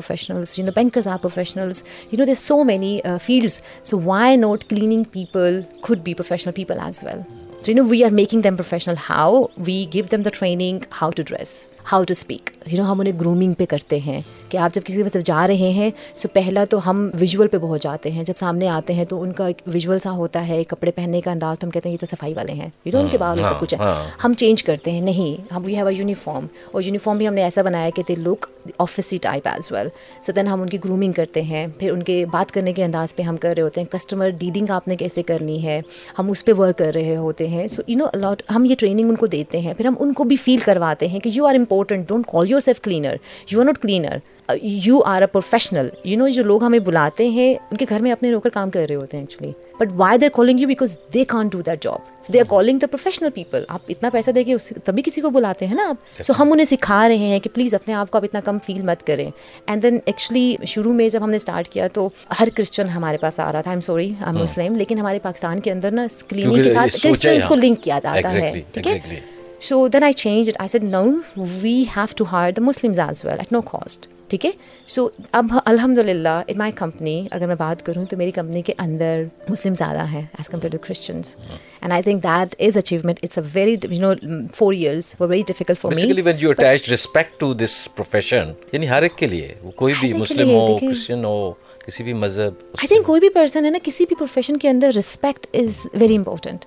you 0.58 0.64
know 0.64 0.72
bankers 0.76 1.06
are 1.08 1.18
professionals 1.22 1.82
you 2.12 2.18
know 2.18 2.24
there 2.26 2.34
so 2.38 2.62
many 2.72 2.98
fields 3.26 3.60
so 3.90 4.00
why 4.04 4.36
not 4.36 4.64
cleaning 4.70 5.04
people 5.12 5.60
should 5.82 6.02
be 6.04 6.14
professional 6.14 6.52
people 6.56 6.80
as 6.86 7.02
well 7.04 7.20
so 7.62 7.70
you 7.70 7.76
know 7.82 7.88
we 7.90 8.02
are 8.04 8.10
making 8.20 8.42
them 8.42 8.56
professional 8.56 8.94
how 9.08 9.42
we 9.66 9.84
give 9.94 10.04
them 10.10 10.22
the 10.26 10.30
training 10.38 10.82
how 11.00 11.10
to 11.16 11.22
dress 11.28 11.54
how 11.92 12.02
to 12.08 12.12
speak 12.12 12.50
you 12.72 12.78
know 12.82 12.90
ہم 12.90 13.00
انہیں 13.00 13.12
grooming 13.20 13.52
پہ 13.58 13.64
کرتے 13.68 13.98
ہیں 14.06 14.20
کہ 14.48 14.56
آپ 14.56 14.72
جب 14.74 14.82
کسی 14.84 15.02
طرف 15.12 15.22
جا 15.24 15.46
رہے 15.46 15.68
ہیں 15.76 15.90
سو 16.16 16.28
پہلا 16.32 16.64
تو 16.70 16.78
ہم 16.88 17.08
ویژول 17.20 17.48
پہ 17.48 17.58
بہت 17.60 17.80
جاتے 17.82 18.10
ہیں 18.10 18.22
جب 18.24 18.34
سامنے 18.38 18.68
آتے 18.68 18.92
ہیں 18.94 19.04
تو 19.08 19.20
ان 19.22 19.32
کا 19.40 19.46
ایک 19.46 19.56
ویژول 19.74 19.98
سا 20.02 20.10
ہوتا 20.16 20.46
ہے 20.48 20.62
کپڑے 20.68 20.90
پہننے 20.96 21.20
کا 21.20 21.30
انداز 21.30 21.58
تو 21.58 21.66
ہم 21.66 21.70
کہتے 21.70 21.88
ہیں 21.88 21.92
یہ 21.94 22.00
تو 22.00 22.06
صفائی 22.10 22.34
والے 22.34 22.52
ہیں 22.52 22.68
یو 22.84 22.92
نو 22.92 22.98
ان 23.00 23.08
کے 23.10 23.18
بعد 23.18 23.36
کچھ 23.60 23.74
ہے 23.74 23.78
ہاں۔ 23.78 23.94
ہم 24.24 24.34
چینج 24.42 24.62
کرتے 24.64 24.90
ہیں 24.90 25.00
نہیں 25.00 25.52
ہم 25.54 25.62
وی 25.64 25.76
ہیو 25.76 25.86
اے 25.86 25.94
یونیفارم 25.94 26.46
اور 26.72 26.82
یونیفارم 26.86 27.18
بھی 27.18 27.28
ہم 27.28 27.34
نے 27.34 27.42
ایسا 27.44 27.62
بنایا 27.62 27.90
کہ 27.96 28.02
they 28.08 28.14
look 28.22 28.46
office 28.78 29.12
type 29.22 29.48
as 29.48 29.70
well 29.72 29.88
so 30.26 30.32
then 30.36 30.48
ہم 30.48 30.62
ان 30.62 30.68
کی 30.68 30.78
گرومنگ 30.84 31.12
کرتے 31.16 31.42
ہیں 31.42 31.66
پھر 31.78 31.90
ان 31.92 32.02
کے 32.02 32.24
بات 32.32 32.52
کرنے 32.54 32.72
کے 32.72 32.84
انداز 32.84 33.14
پہ 33.16 33.22
ہم 33.28 33.36
کر 33.44 33.52
رہے 33.56 33.62
ہوتے 33.62 33.80
ہیں 33.80 33.88
کسٹمر 33.92 34.30
ڈیڈنگ 34.38 34.70
آپ 34.76 34.88
نے 34.88 34.96
کیسے 34.96 35.22
کرنی 35.32 35.62
ہے 35.66 35.80
ہم 36.18 36.30
اس 36.30 36.44
پہ 36.44 36.52
ورک 36.58 36.78
کر 36.78 36.92
رہے 36.94 37.16
ہوتے 37.16 37.48
ہیں 37.48 37.66
سو 37.76 37.82
یو 37.86 37.98
نو 37.98 38.06
الاٹ 38.12 38.42
ہم 38.54 38.64
یہ 38.70 38.74
ٹریننگ 38.78 39.08
ان 39.08 39.16
کو 39.16 39.26
دیتے 39.36 39.60
ہیں 39.68 39.74
پھر 39.76 39.86
ہم 39.86 39.94
ان 40.00 40.12
کو 40.12 40.24
بھی 40.32 40.36
فیل 40.44 40.60
کرواتے 40.64 41.08
ہیں 41.08 41.20
کہ 41.26 41.30
you 41.34 41.46
are 41.46 41.54
import 41.58 41.77
important 41.78 42.08
don't 42.08 42.26
call 42.30 42.50
yourself 42.60 42.80
cleaner 42.82 43.14
you 43.52 43.60
are 43.60 43.64
not 43.64 43.78
cleaner 43.82 44.16
you 44.62 45.00
are 45.06 45.22
a 45.22 45.26
professional 45.32 45.88
you 46.04 46.16
know 46.18 46.28
جو 46.34 46.42
لوگ 46.42 46.62
ہمیں 46.64 46.78
بلاتے 46.84 47.26
ہیں 47.30 47.52
ان 47.54 47.76
کے 47.76 47.86
گھر 47.88 48.00
میں 48.02 48.12
اپنے 48.12 48.30
رو 48.32 48.38
کر 48.40 48.50
کام 48.52 48.70
کر 48.70 48.84
رہے 48.88 48.94
ہوتے 48.94 49.16
ہیں 49.16 49.24
actually 49.24 49.50
but 49.80 49.88
why 49.96 50.18
they're 50.18 50.28
calling 50.34 50.60
you 50.60 50.68
because 50.68 50.96
they 51.14 51.24
can't 51.32 51.48
do 51.52 51.60
that 51.66 51.82
job 51.82 52.22
so 52.26 52.32
they 52.32 52.38
are 52.40 52.44
calling 52.50 52.78
the 52.82 52.86
professional 52.90 53.30
people 53.34 53.64
آپ 53.68 53.80
اتنا 53.88 54.10
پیسہ 54.12 54.30
دے 54.34 54.44
کے 54.44 54.56
تبھی 54.84 55.02
کسی 55.06 55.20
کو 55.20 55.30
بلاتے 55.30 55.66
ہیں 55.66 55.74
نا 55.74 55.88
آپ 55.88 56.22
سو 56.24 56.32
ہم 56.38 56.52
انہیں 56.52 56.66
سکھا 56.70 57.06
رہے 57.08 57.16
ہیں 57.32 57.38
کہ 57.40 57.50
پلیز 57.54 57.74
اپنے 57.74 57.94
آپ 57.94 58.10
کو 58.10 58.18
آپ 58.18 58.24
اتنا 58.24 58.40
کم 58.44 58.58
فیل 58.66 58.82
مت 58.90 59.06
کریں 59.06 59.28
اینڈ 59.66 59.82
دین 59.82 59.98
ایکچولی 60.04 60.54
شروع 60.72 60.92
میں 60.92 61.08
جب 61.08 61.24
ہم 61.24 61.30
نے 61.30 61.36
اسٹارٹ 61.36 61.68
کیا 61.72 61.88
تو 61.94 62.08
ہر 62.40 62.48
کرسچن 62.56 62.88
ہمارے 62.96 63.16
پاس 63.20 63.40
آ 63.40 63.50
رہا 63.52 63.60
تھا 63.60 63.70
آئی 63.70 63.74
ایم 63.76 63.80
سوری 63.86 64.12
مسلم 64.42 64.74
لیکن 64.76 64.98
ہمارے 64.98 65.18
پاکستان 65.22 65.60
کے 65.68 65.72
اندر 65.72 65.90
نا 65.90 66.02
اسکرین 66.16 66.62
کے 66.64 66.70
ساتھ 66.74 66.96
کرسچنس 67.02 67.44
کو 67.48 67.54
لنک 67.64 67.82
کیا 67.82 67.98
جاتا 68.02 68.32
ہے 68.32 68.52
ٹھیک 68.72 68.86
ہے 68.86 69.20
So 69.58 69.88
then 69.88 70.04
I 70.04 70.12
changed 70.12 70.48
it. 70.48 70.56
I 70.60 70.66
said, 70.66 70.84
no, 70.84 71.24
we 71.36 71.84
have 71.84 72.14
to 72.16 72.26
hire 72.26 72.52
the 72.52 72.60
Muslims 72.60 72.98
as 72.98 73.24
well 73.24 73.40
at 73.40 73.50
no 73.50 73.60
cost. 73.60 74.06
ٹھیک 74.30 74.44
ہے 74.46 74.50
سو 74.94 75.06
اب 75.38 75.46
الحمد 75.66 75.98
للہ 75.98 76.28
ان 76.48 76.58
مائی 76.58 76.72
کمپنی 76.76 77.14
اگر 77.32 77.46
میں 77.46 77.54
بات 77.58 77.84
کروں 77.86 78.04
تو 78.10 78.16
میری 78.16 78.30
کمپنی 78.38 78.62
کے 78.62 78.72
اندر 78.84 79.22
مسلم 79.48 79.74
زیادہ 79.78 80.04
ہیں 80.08 80.20
as 80.38 80.48
compare 80.48 80.72
to 80.72 80.78
Christians 80.86 81.36
and 81.80 81.92
I 81.92 82.02
think 82.02 82.22
that 82.22 82.54
is 82.68 82.76
achievement 82.76 83.18
it's 83.22 83.38
a 83.38 83.44
very 83.54 83.76
you 83.90 84.00
know 84.00 84.12
four 84.54 84.72
years 84.72 85.14
for 85.18 85.28
very 85.28 85.42
difficult 85.48 85.78
for 85.82 85.92
me 86.14 86.20
when 86.22 86.36
you 86.40 86.50
attach 86.58 86.88
respect 86.90 87.38
to 87.40 87.52
this 87.64 87.76
profession 87.96 88.52
یعنی 88.72 88.88
ہر 88.88 89.02
ایک 89.02 89.16
کے 89.18 89.26
لیے 89.26 89.48
کوئی 89.76 89.94
بھی 90.00 90.12
مسلم 90.14 90.50
ہو 90.54 90.78
کرسچن 90.78 91.24
ہو 91.24 91.52
کسی 91.86 92.04
بھی 92.04 92.12
مذہب 92.26 92.54
آئی 92.78 92.86
تھنک 92.88 93.06
کوئی 93.06 93.20
بھی 93.20 93.28
پرسن 93.34 93.64
ہے 93.64 93.70
نا 93.70 93.78
کسی 93.82 94.04
بھی 94.08 94.16
پروفیشن 94.18 94.56
کے 94.64 94.68
اندر 94.68 94.90
رسپیکٹ 94.98 95.46
از 95.60 95.80
ویری 96.00 96.16
امپورٹنٹ 96.16 96.64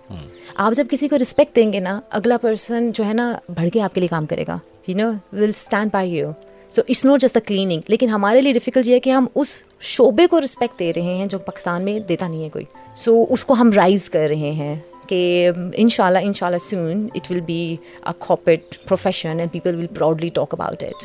آپ 0.56 0.74
جب 0.78 0.88
کسی 0.92 1.08
کو 1.08 1.18
رسپیکٹ 1.22 1.56
دیں 1.56 1.72
گے 1.74 1.80
نا 1.80 2.00
اگلا 2.22 2.38
پرسن 2.42 2.92
جو 2.96 3.06
ہے 3.06 3.14
نا 3.14 3.32
بڑھ 3.58 3.70
کے 3.74 3.82
آپ 3.82 3.96
کے 3.96 4.02
لیے 4.02 4.08
کام 4.16 4.26
کرے 4.34 4.44
گا 4.48 4.58
you 4.88 4.98
know 4.98 5.12
will 5.34 5.50
stand 5.50 5.90
by 5.94 6.14
you 6.18 6.32
so 6.76 6.82
it's 6.90 7.04
not 7.06 7.20
just 7.22 7.36
the 7.36 7.40
cleaning 7.48 7.82
لیکن 7.90 8.10
ہمارے 8.10 8.42
لیے 8.42 8.52
ڈیفیکلٹ 8.54 8.88
یہ 8.88 8.94
ہے 8.94 9.00
کہ 9.00 9.10
ہم 9.10 9.26
اس 9.40 9.48
شعبے 9.96 10.26
کو 10.32 10.40
رسپیکٹ 10.42 10.78
دے 10.80 10.92
رہے 10.96 11.16
ہیں 11.18 11.26
جو 11.34 11.38
پاکستان 11.48 11.84
میں 11.86 11.98
دیتا 12.10 12.28
نہیں 12.28 12.44
ہے 12.44 12.50
کوئی 12.50 12.66
سو 13.04 13.16
so, 13.16 13.26
اس 13.30 13.44
کو 13.46 13.54
ہم 13.62 13.72
رائز 13.76 14.10
کر 14.10 14.28
رہے 14.30 14.52
ہیں 14.62 14.76
کہ 15.08 15.52
ان 15.82 15.90
شاء 15.96 16.06
اللہ 16.06 16.20
ان 16.28 16.34
شاء 16.34 16.48
اللہ 16.48 16.58
soon 16.70 17.06
it 17.16 17.32
will 17.32 17.42
be 17.52 17.60
a 18.02 18.14
corporate 18.28 18.78
profession 18.88 19.40
and 19.40 19.52
people 19.52 19.76
will 19.80 19.88
proudly 19.98 20.30
talk 20.36 20.54
about 20.58 20.84
it 20.84 21.04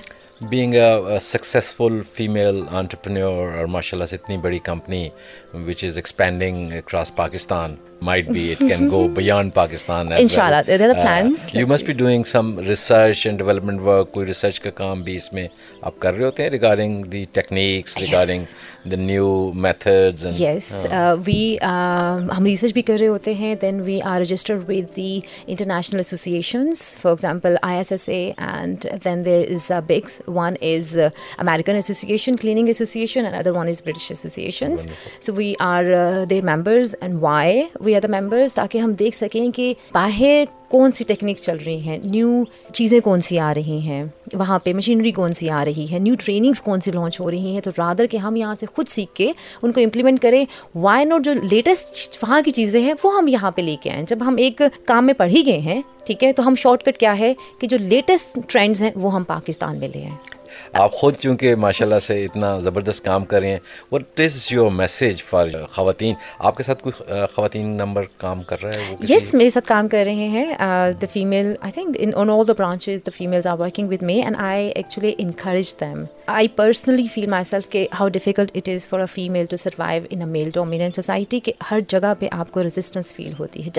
being 0.48 0.74
a 0.74 1.18
successful 1.22 2.00
female 2.12 2.62
entrepreneur 2.78 3.52
اور 3.58 3.66
ماشاء 3.74 3.96
اللہ 3.96 4.06
سے 4.08 4.16
اتنی 4.16 4.36
بڑی 4.46 4.58
company 4.64 5.08
which 5.64 5.82
is 5.82 5.96
expanding 5.96 6.72
across 6.74 7.10
Pakistan. 7.10 7.78
Might 8.06 8.30
be 8.30 8.52
it 8.52 8.58
can 8.58 8.88
go 8.88 9.08
beyond 9.08 9.54
Pakistan. 9.54 10.12
As 10.12 10.20
Inshallah, 10.20 10.56
well. 10.56 10.64
there 10.64 10.82
are 10.82 10.88
the 10.88 11.00
plans. 11.00 11.46
Uh, 11.46 11.58
you 11.60 11.66
must 11.66 11.86
be 11.86 11.94
doing 11.94 12.26
some 12.26 12.56
research 12.58 13.24
and 13.24 13.38
development 13.38 13.80
work. 13.80 14.12
Koi 14.12 14.24
research 14.30 14.60
ka 14.64 14.70
kaam 14.80 15.02
bhi 15.06 15.14
isme 15.22 15.44
aap 15.90 15.96
kar 16.04 16.12
rahe 16.16 16.24
hote 16.26 16.42
regarding 16.54 16.96
the 17.14 17.22
techniques, 17.38 17.96
regarding 18.02 18.42
yes. 18.42 18.52
the 18.94 18.98
new 18.98 19.30
methods. 19.68 20.24
And, 20.24 20.36
yes, 20.40 20.68
uh, 20.80 20.88
uh, 20.98 21.16
we 21.30 21.58
uh, 21.70 22.38
research 22.48 22.74
bhi 22.80 22.84
kar 22.90 22.98
rahe 23.04 23.10
hote 23.14 23.30
hain. 23.44 23.54
Then 23.62 23.80
we 23.88 23.96
are 24.12 24.18
registered 24.24 24.68
with 24.74 24.92
the 25.00 25.24
international 25.56 26.04
associations. 26.04 26.84
For 27.06 27.12
example, 27.14 27.56
ISSA, 27.76 28.20
and 28.48 28.86
then 29.08 29.24
there 29.30 29.48
is 29.58 29.70
uh, 29.70 29.80
BICS. 29.94 30.18
One 30.42 30.60
is 30.74 30.98
uh, 30.98 31.08
American 31.38 31.80
Association, 31.86 32.36
Cleaning 32.44 32.68
Association, 32.76 33.24
another 33.24 33.54
one 33.62 33.68
is 33.76 33.80
British 33.80 34.10
Associations. 34.18 34.86
Wonderful. 34.86 35.16
So 35.30 35.38
we 35.42 35.45
we 35.46 35.52
are 35.64 35.84
there 36.30 36.44
members 36.44 36.94
and 37.00 37.18
why 37.22 37.62
we 37.84 37.94
are 37.94 38.00
the 38.00 38.08
members 38.20 38.54
تاکہ 38.54 38.78
ہم 38.78 38.92
دیکھ 38.98 39.16
سکیں 39.16 39.50
کہ 39.54 39.72
باہر 39.94 40.44
کون 40.70 40.92
سی 40.92 41.04
technique 41.08 41.38
چل 41.40 41.56
رہی 41.66 41.78
ہیں 41.80 41.98
نیو 42.02 42.30
چیزیں 42.74 42.98
کون 43.04 43.20
سی 43.26 43.38
آ 43.38 43.52
رہی 43.54 43.78
ہیں 43.84 44.02
وہاں 44.38 44.58
پہ 44.64 44.72
مشینری 44.74 45.10
کون 45.18 45.32
سی 45.38 45.50
آ 45.58 45.64
رہی 45.64 45.86
ہے 45.92 45.98
نیو 45.98 46.14
ٹریننگس 46.24 46.62
کون 46.62 46.80
سی 46.84 46.90
لانچ 46.92 47.20
ہو 47.20 47.30
رہی 47.30 47.52
ہیں 47.54 47.60
تو 47.64 47.70
رادر 47.78 48.06
کہ 48.10 48.16
ہم 48.24 48.36
یہاں 48.36 48.54
سے 48.60 48.66
خود 48.74 48.88
سیکھ 48.90 49.14
کے 49.16 49.30
ان 49.62 49.72
کو 49.72 49.80
امپلیمنٹ 49.80 50.20
کریں 50.22 50.44
وائی 50.86 51.04
نوٹ 51.04 51.24
جو 51.24 51.32
لیٹسٹ 51.50 52.18
وہاں 52.22 52.40
کی 52.44 52.50
چیزیں 52.60 52.80
ہیں 52.84 52.94
وہ 53.04 53.16
ہم 53.18 53.28
یہاں 53.28 53.50
پہ 53.56 53.62
لے 53.62 53.76
کے 53.82 53.90
آئیں 53.90 54.04
جب 54.08 54.26
ہم 54.26 54.36
ایک 54.44 54.62
کام 54.86 55.06
میں 55.06 55.14
پڑھی 55.22 55.44
گئے 55.46 55.58
ہیں 55.70 55.80
ٹھیک 56.06 56.24
ہے 56.24 56.32
تو 56.40 56.46
ہم 56.46 56.54
شارٹ 56.62 56.82
کٹ 56.86 56.98
کیا 57.00 57.18
ہے 57.18 57.32
کہ 57.60 57.66
جو 57.66 57.76
لیٹسٹ 57.80 58.38
ٹرینڈز 58.52 58.82
ہیں 58.82 58.90
وہ 59.04 59.14
ہم 59.14 59.24
پاکستان 59.34 59.78
میں 59.80 59.88
لے 59.94 60.02
آئیں 60.04 60.34
آپ 60.74 60.82
آپ 60.86 60.92
خود 60.96 61.16
چونکہ 61.20 61.54
ماشاءاللہ 61.60 61.98
سے 62.00 62.14
اتنا 62.24 62.58
زبردست 62.62 63.04
کام 63.04 63.24
کام 63.24 63.44
کام 63.46 63.86
کر 63.88 63.94
کر 65.00 65.56
کر 65.60 65.62
رہے 65.62 65.62
رہے 65.62 65.62
ہیں 65.62 65.62
ہیں 65.62 65.66
خواتین 65.74 66.14
خواتین 66.20 66.56
کے 66.56 66.62
ساتھ 66.62 66.66
ساتھ 66.82 67.36
کوئی 67.36 67.62
نمبر 67.64 68.04
رہا 68.62 68.70
ہے 79.96 80.20
میرے 80.22 81.40
کہ 81.44 81.52
ہر 81.70 81.80
جگہ 81.88 82.12
پہ 82.20 82.28
آپ 82.32 82.50
کو 82.52 82.62
ریزسٹنس 82.62 83.14
فیل 83.14 83.32
ہوتی 83.38 83.64
ہے 83.64 83.70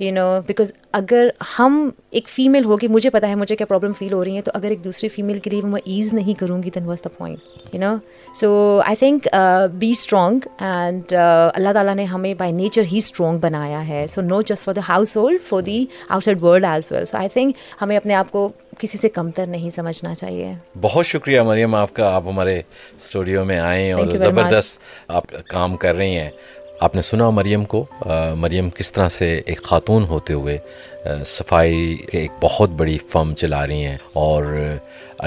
یو 0.00 0.10
نو 0.12 0.40
بیکاز 0.46 0.72
اگر 0.92 1.28
ہم 1.58 1.88
ایک 2.16 2.28
فیمیل 2.28 2.64
ہوگی 2.64 2.88
مجھے 2.88 3.10
پتا 3.10 3.28
ہے 3.28 3.34
مجھے 3.34 3.56
کیا 3.56 3.66
پرابلم 3.66 3.92
فیل 3.98 4.12
ہو 4.12 4.22
رہی 4.24 4.36
ہے 4.36 4.42
تو 4.42 4.50
اگر 4.54 4.70
ایک 4.70 4.82
دوسری 4.84 5.08
فیمیل 5.14 5.38
کے 5.44 5.50
لیے 5.50 5.60
میں 5.64 5.80
ایز 5.92 6.12
نہیں 6.14 6.38
کروں 6.40 6.62
گی 6.62 6.70
then 6.74 6.88
the 7.04 7.08
point 7.16 7.74
you 7.74 7.80
know 7.80 7.94
so 8.40 8.50
I 8.86 8.96
think 8.98 9.28
be 9.78 9.90
strong 9.90 10.46
and 10.62 11.12
اللہ 11.18 11.72
تعالیٰ 11.74 11.94
نے 11.94 12.04
ہمیں 12.14 12.32
بائی 12.38 12.52
نیچر 12.52 12.82
ہی 12.92 12.98
اسٹرانگ 12.98 13.38
بنایا 13.42 13.86
ہے 13.88 14.04
so 14.14 14.20
no 14.22 14.40
just 14.50 14.64
for 14.64 14.74
the 14.74 14.80
household 15.16 15.40
for 15.48 15.60
the 15.66 15.84
outside 16.24 16.42
world 16.42 16.64
as 16.72 16.92
well 16.92 17.04
so 17.10 17.16
I 17.18 17.28
think 17.32 17.56
ہمیں 17.82 17.96
اپنے 17.96 18.14
آپ 18.14 18.30
کو 18.32 18.48
کسی 18.78 18.98
سے 18.98 19.08
کم 19.08 19.30
تر 19.36 19.46
نہیں 19.46 19.70
سمجھنا 19.76 20.14
چاہیے 20.14 20.52
بہت 20.80 21.06
شکریہ 21.06 21.40
مریم 21.52 21.74
آپ 21.74 21.94
کا 21.96 22.14
آپ 22.16 22.28
ہمارے 22.30 22.60
اسٹوڈیو 22.96 23.44
میں 23.44 23.58
آئیں 23.58 23.92
اور 23.92 24.14
زبردست 24.16 24.80
آپ 25.16 25.24
کام 25.48 25.76
کر 25.86 25.94
رہی 25.94 26.16
ہیں 26.16 26.30
آپ 26.84 26.96
نے 26.96 27.02
سنا 27.02 27.28
مریم 27.30 27.64
کو 27.72 27.84
مریم 28.38 28.68
کس 28.78 28.92
طرح 28.92 29.08
سے 29.08 29.26
ایک 29.46 29.60
خاتون 29.64 30.02
ہوتے 30.08 30.32
ہوئے 30.32 30.56
صفائی 31.26 31.96
ایک 32.12 32.32
بہت 32.42 32.70
بڑی 32.80 32.96
فرم 33.10 33.32
چلا 33.40 33.66
رہی 33.66 33.84
ہیں 33.86 33.96
اور 34.24 34.42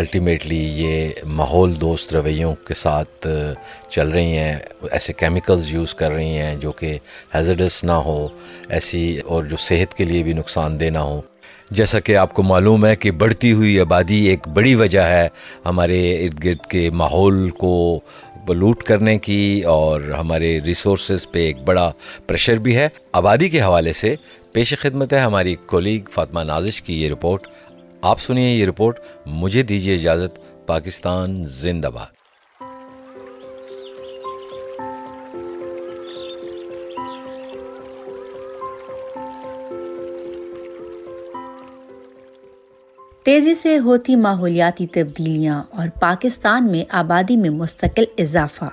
الٹیمیٹلی 0.02 0.60
یہ 0.84 1.24
ماحول 1.40 1.74
دوست 1.82 2.14
رویوں 2.16 2.54
کے 2.68 2.74
ساتھ 2.84 3.28
چل 3.90 4.10
رہی 4.12 4.38
ہیں 4.38 4.56
ایسے 4.92 5.14
کیمیکلز 5.20 5.74
یوز 5.74 5.94
کر 6.02 6.12
رہی 6.12 6.38
ہیں 6.38 6.56
جو 6.62 6.72
کہ 6.82 6.98
ہیزڈس 7.36 7.84
نہ 7.84 7.98
ہو 8.10 8.18
ایسی 8.78 9.04
اور 9.28 9.44
جو 9.54 9.58
صحت 9.70 9.94
کے 9.98 10.06
لیے 10.06 10.24
بھی 10.24 10.34
نقصان 10.44 10.80
دہ 10.80 10.90
نہ 10.94 11.04
ہو 11.12 11.20
جیسا 11.78 12.00
کہ 12.00 12.16
آپ 12.18 12.34
کو 12.34 12.44
معلوم 12.44 12.86
ہے 12.86 12.96
کہ 12.96 13.10
بڑھتی 13.22 13.52
ہوئی 13.54 13.80
آبادی 13.80 14.18
ایک 14.28 14.48
بڑی 14.54 14.74
وجہ 14.76 15.00
ہے 15.08 15.28
ہمارے 15.66 16.00
ارد 16.24 16.44
گرد 16.44 16.66
کے 16.70 16.90
ماحول 17.02 17.50
کو 17.58 17.74
لوٹ 18.54 18.84
کرنے 18.84 19.18
کی 19.20 19.62
اور 19.68 20.02
ہمارے 20.20 20.60
ریسورسز 20.66 21.30
پہ 21.32 21.40
ایک 21.46 21.62
بڑا 21.66 21.92
پریشر 22.28 22.58
بھی 22.64 22.76
ہے 22.78 22.88
آبادی 23.22 23.50
کے 23.50 23.62
حوالے 23.62 23.94
سے 23.94 24.16
پیش 24.54 24.74
خدمت 24.82 25.14
ہے 25.14 25.20
ہماری 25.22 25.56
کولیگ 25.68 26.10
فاطمہ 26.14 26.44
نازش 26.50 26.82
کی 26.82 27.02
یہ 27.02 27.10
رپورٹ 27.12 27.48
آپ 28.12 28.22
سنیے 28.22 28.50
یہ 28.56 28.66
رپورٹ 28.66 29.00
مجھے 29.42 29.64
دیجیے 29.72 29.96
اجازت 29.96 30.40
پاکستان 30.68 31.44
زندہ 31.60 31.90
باد 31.94 32.18
تیزی 43.26 43.54
سے 43.62 43.78
ہوتی 43.84 44.16
ماحولیاتی 44.16 44.86
تبدیلیاں 44.92 45.62
اور 45.78 45.88
پاکستان 46.00 46.68
میں 46.72 46.84
آبادی 46.98 47.36
میں 47.38 47.50
مستقل 47.50 48.04
اضافہ 48.24 48.66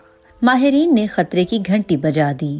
ماہرین 0.46 0.94
نے 0.94 1.06
خطرے 1.14 1.44
کی 1.52 1.58
گھنٹی 1.68 1.96
بجا 2.02 2.30
دی 2.40 2.56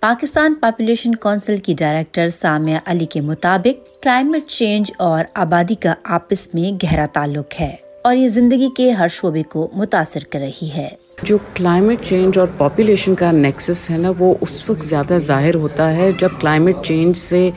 پاکستان 0.00 0.54
پاپولیشن 0.62 1.14
کونسل 1.24 1.56
کی 1.64 1.74
ڈائریکٹر 1.78 2.28
سامیہ 2.40 2.78
علی 2.90 3.04
کے 3.12 3.20
مطابق 3.32 3.84
کلائمیٹ 4.02 4.46
چینج 4.50 4.90
اور 5.08 5.24
آبادی 5.44 5.74
کا 5.82 5.94
آپس 6.20 6.46
میں 6.54 6.72
گہرا 6.84 7.06
تعلق 7.12 7.60
ہے 7.60 7.74
اور 8.04 8.16
یہ 8.16 8.28
زندگی 8.38 8.68
کے 8.76 8.90
ہر 9.00 9.08
شعبے 9.20 9.42
کو 9.52 9.68
متاثر 9.76 10.24
کر 10.32 10.38
رہی 10.38 10.70
ہے 10.76 10.88
جو 11.28 11.36
کلائمیٹ 11.54 12.00
چینج 12.08 12.38
اور 12.38 12.46
پاپولیشن 12.58 13.14
کا 13.14 13.30
نیکسس 13.32 13.88
ہے 13.90 13.96
نا 13.98 14.12
وہ 14.18 14.34
اس 14.42 14.52
وقت 14.68 14.84
زیادہ 14.88 15.18
ظاہر 15.26 15.54
ہوتا 15.64 15.92
ہے 15.96 16.10
جب 16.20 16.40
کلائمیٹ 16.40 16.76
چینج 16.84 17.16
سے 17.28 17.48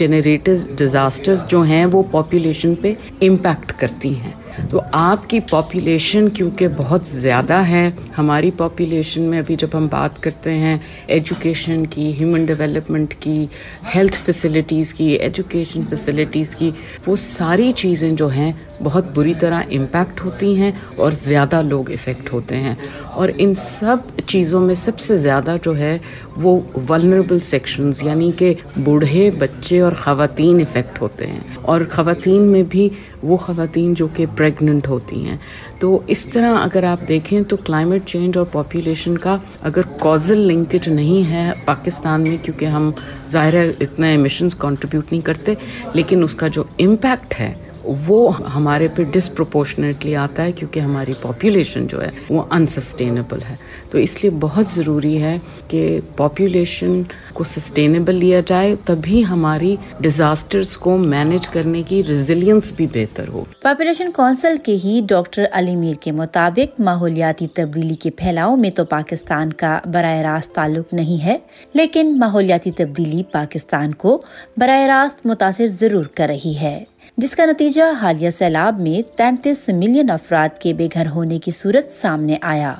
جنریٹز 0.00 0.66
ڈیزاسٹرز 0.78 1.46
جو 1.50 1.60
ہیں 1.72 1.84
وہ 1.92 2.02
پاپولیشن 2.10 2.74
پہ 2.82 2.94
امپیکٹ 3.28 3.72
کرتی 3.80 4.14
ہیں 4.18 4.32
تو 4.70 4.80
آپ 5.00 5.28
کی 5.30 5.40
پاپولیشن 5.50 6.28
کیونکہ 6.34 6.68
بہت 6.76 7.06
زیادہ 7.06 7.54
ہے 7.68 7.88
ہماری 8.18 8.50
پاپولیشن 8.56 9.22
میں 9.30 9.38
ابھی 9.38 9.56
جب 9.58 9.68
ہم 9.74 9.86
بات 9.90 10.22
کرتے 10.22 10.52
ہیں 10.58 10.76
ایجوکیشن 11.16 11.84
کی 11.90 12.10
ہیومن 12.20 12.44
ڈیولپمنٹ 12.46 13.14
کی 13.20 13.44
ہیلتھ 13.94 14.16
فیسلٹیز 14.24 14.94
کی 14.94 15.06
ایجوکیشن 15.12 15.82
فیسلٹیز 15.90 16.54
کی 16.56 16.70
وہ 17.06 17.16
ساری 17.26 17.70
چیزیں 17.76 18.10
جو 18.16 18.28
ہیں 18.32 18.52
بہت 18.82 19.04
بری 19.14 19.32
طرح 19.40 19.62
امپیکٹ 19.76 20.24
ہوتی 20.24 20.54
ہیں 20.60 20.70
اور 21.04 21.12
زیادہ 21.24 21.60
لوگ 21.68 21.90
افیکٹ 21.90 22.32
ہوتے 22.32 22.56
ہیں 22.60 22.74
اور 23.20 23.28
ان 23.38 23.54
سب 23.62 24.08
چیزوں 24.30 24.58
میں 24.62 24.74
سب 24.80 24.98
سے 25.04 25.14
زیادہ 25.22 25.54
جو 25.62 25.76
ہے 25.78 25.96
وہ 26.42 26.50
ولنریبل 26.88 27.38
سیکشنز 27.46 28.02
یعنی 28.06 28.30
کہ 28.38 28.52
بوڑھے 28.84 29.30
بچے 29.38 29.78
اور 29.86 29.92
خواتین 30.02 30.60
افیکٹ 30.60 31.00
ہوتے 31.02 31.26
ہیں 31.26 31.38
اور 31.72 31.80
خواتین 31.94 32.42
میں 32.52 32.62
بھی 32.70 32.88
وہ 33.30 33.36
خواتین 33.46 33.94
جو 34.00 34.06
کہ 34.16 34.26
پریگننٹ 34.36 34.88
ہوتی 34.88 35.16
ہیں 35.24 35.36
تو 35.80 35.98
اس 36.14 36.24
طرح 36.34 36.56
اگر 36.60 36.84
آپ 36.90 37.06
دیکھیں 37.08 37.40
تو 37.50 37.56
کلائمیٹ 37.66 38.04
چینج 38.12 38.38
اور 38.38 38.46
پاپولیشن 38.52 39.18
کا 39.26 39.36
اگر 39.70 39.88
کوزل 40.00 40.38
لنکیج 40.52 40.88
نہیں 41.00 41.30
ہے 41.30 41.48
پاکستان 41.64 42.22
میں 42.28 42.36
کیونکہ 42.44 42.64
ہم 42.78 42.90
ظاہر 43.32 43.54
ہے 43.62 43.68
اتنا 43.88 44.06
ایمیشنز 44.16 44.54
کنٹریبیوٹ 44.62 45.10
نہیں 45.12 45.26
کرتے 45.30 45.54
لیکن 45.94 46.22
اس 46.24 46.34
کا 46.42 46.48
جو 46.58 46.64
امپیکٹ 46.86 47.38
ہے 47.40 47.52
وہ 48.08 48.30
ہمارے 48.54 48.88
پہ 48.96 49.02
ڈسپروپورشنیٹلی 49.12 50.14
آتا 50.16 50.44
ہے 50.44 50.52
کیونکہ 50.52 50.80
ہماری 50.80 51.12
پاپولیشن 51.22 51.86
جو 51.90 52.02
ہے 52.02 52.08
وہ 52.28 52.42
انسسٹینیبل 52.58 53.42
ہے 53.48 53.54
تو 53.90 53.98
اس 53.98 54.22
لیے 54.22 54.30
بہت 54.40 54.70
ضروری 54.74 55.20
ہے 55.22 55.36
کہ 55.68 55.98
پاپولیشن 56.16 57.02
کو 57.34 57.44
سسٹینیبل 57.44 58.14
لیا 58.24 58.40
جائے 58.46 58.74
تبھی 58.86 59.24
ہماری 59.30 59.74
ڈیزاسٹرز 60.00 60.76
کو 60.84 60.96
مینج 60.96 61.48
کرنے 61.48 61.82
کی 61.88 62.02
ریزیلینس 62.08 62.72
بھی 62.76 62.86
بہتر 62.94 63.28
ہو 63.32 63.44
پاپولیشن 63.62 64.12
کونسل 64.16 64.56
کے 64.64 64.76
ہی 64.84 65.00
ڈاکٹر 65.08 65.44
علی 65.60 65.76
میر 65.76 65.94
کے 66.02 66.12
مطابق 66.12 66.80
ماحولیاتی 66.80 67.46
تبدیلی 67.54 67.94
کے 68.02 68.10
پھیلاؤ 68.16 68.56
میں 68.56 68.70
تو 68.76 68.84
پاکستان 68.90 69.52
کا 69.62 69.78
براہ 69.94 70.20
راست 70.30 70.54
تعلق 70.54 70.92
نہیں 70.94 71.24
ہے 71.24 71.36
لیکن 71.74 72.16
ماحولیاتی 72.18 72.70
تبدیلی 72.76 73.22
پاکستان 73.32 73.94
کو 74.04 74.20
براہ 74.60 74.86
راست 74.86 75.26
متاثر 75.26 75.66
ضرور 75.80 76.04
کر 76.14 76.26
رہی 76.28 76.56
ہے 76.60 76.78
جس 77.22 77.34
کا 77.36 77.44
نتیجہ 77.46 77.82
حالیہ 78.00 78.28
سیلاب 78.30 78.78
میں 78.80 79.00
تینتیس 79.16 79.68
ملین 79.78 80.10
افراد 80.10 80.56
کے 80.60 80.72
بے 80.74 80.86
گھر 80.92 81.08
ہونے 81.14 81.38
کی 81.44 81.50
صورت 81.54 81.90
سامنے 81.92 82.36
آیا 82.52 82.72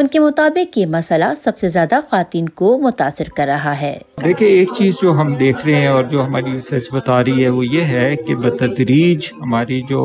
ان 0.00 0.06
کے 0.12 0.18
مطابق 0.20 0.76
یہ 0.78 0.86
مسئلہ 0.94 1.24
سب 1.42 1.56
سے 1.58 1.68
زیادہ 1.76 1.98
خواتین 2.10 2.48
کو 2.60 2.68
متاثر 2.82 3.28
کر 3.36 3.46
رہا 3.46 3.72
ہے 3.80 3.92
دیکھیں 4.24 4.46
ایک 4.48 4.68
چیز 4.78 5.00
جو 5.02 5.12
ہم 5.20 5.34
دیکھ 5.40 5.66
رہے 5.66 5.80
ہیں 5.80 5.86
اور 5.94 6.02
جو 6.10 6.24
ہماری 6.26 6.52
ریسرچ 6.52 6.92
بتا 6.94 7.18
رہی 7.24 7.44
ہے 7.44 7.48
وہ 7.56 7.64
یہ 7.66 7.92
ہے 7.96 8.06
کہ 8.26 8.34
بتدریج 8.44 9.26
ہماری 9.40 9.80
جو 9.88 10.02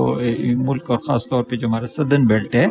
ملک 0.70 0.90
اور 0.92 0.98
خاص 1.08 1.28
طور 1.32 1.44
پہ 1.50 1.56
جو 1.56 1.68
ہمارا 1.68 1.88
سدرن 1.98 2.26
بیلٹ 2.28 2.56
ہے 2.56 2.66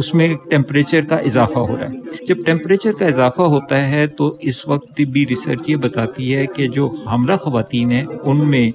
اس 0.00 0.14
میں 0.14 0.28
ٹیمپریچر 0.50 1.04
کا 1.10 1.16
اضافہ 1.32 1.58
ہو 1.58 1.76
رہا 1.78 1.90
ہے 1.90 2.24
جب 2.34 2.44
ٹیمپریچر 2.46 2.92
کا 3.00 3.06
اضافہ 3.14 3.48
ہوتا 3.56 3.82
ہے 3.96 4.06
تو 4.20 4.34
اس 4.52 4.66
وقت 4.68 5.00
بھی 5.12 5.26
ریسرچ 5.30 5.68
یہ 5.70 5.76
بتاتی 5.88 6.34
ہے 6.34 6.46
کہ 6.56 6.68
جو 6.78 6.90
ہملہ 7.14 7.36
خواتین 7.48 7.92
ہیں 7.98 8.04
ان 8.22 8.48
میں 8.50 8.68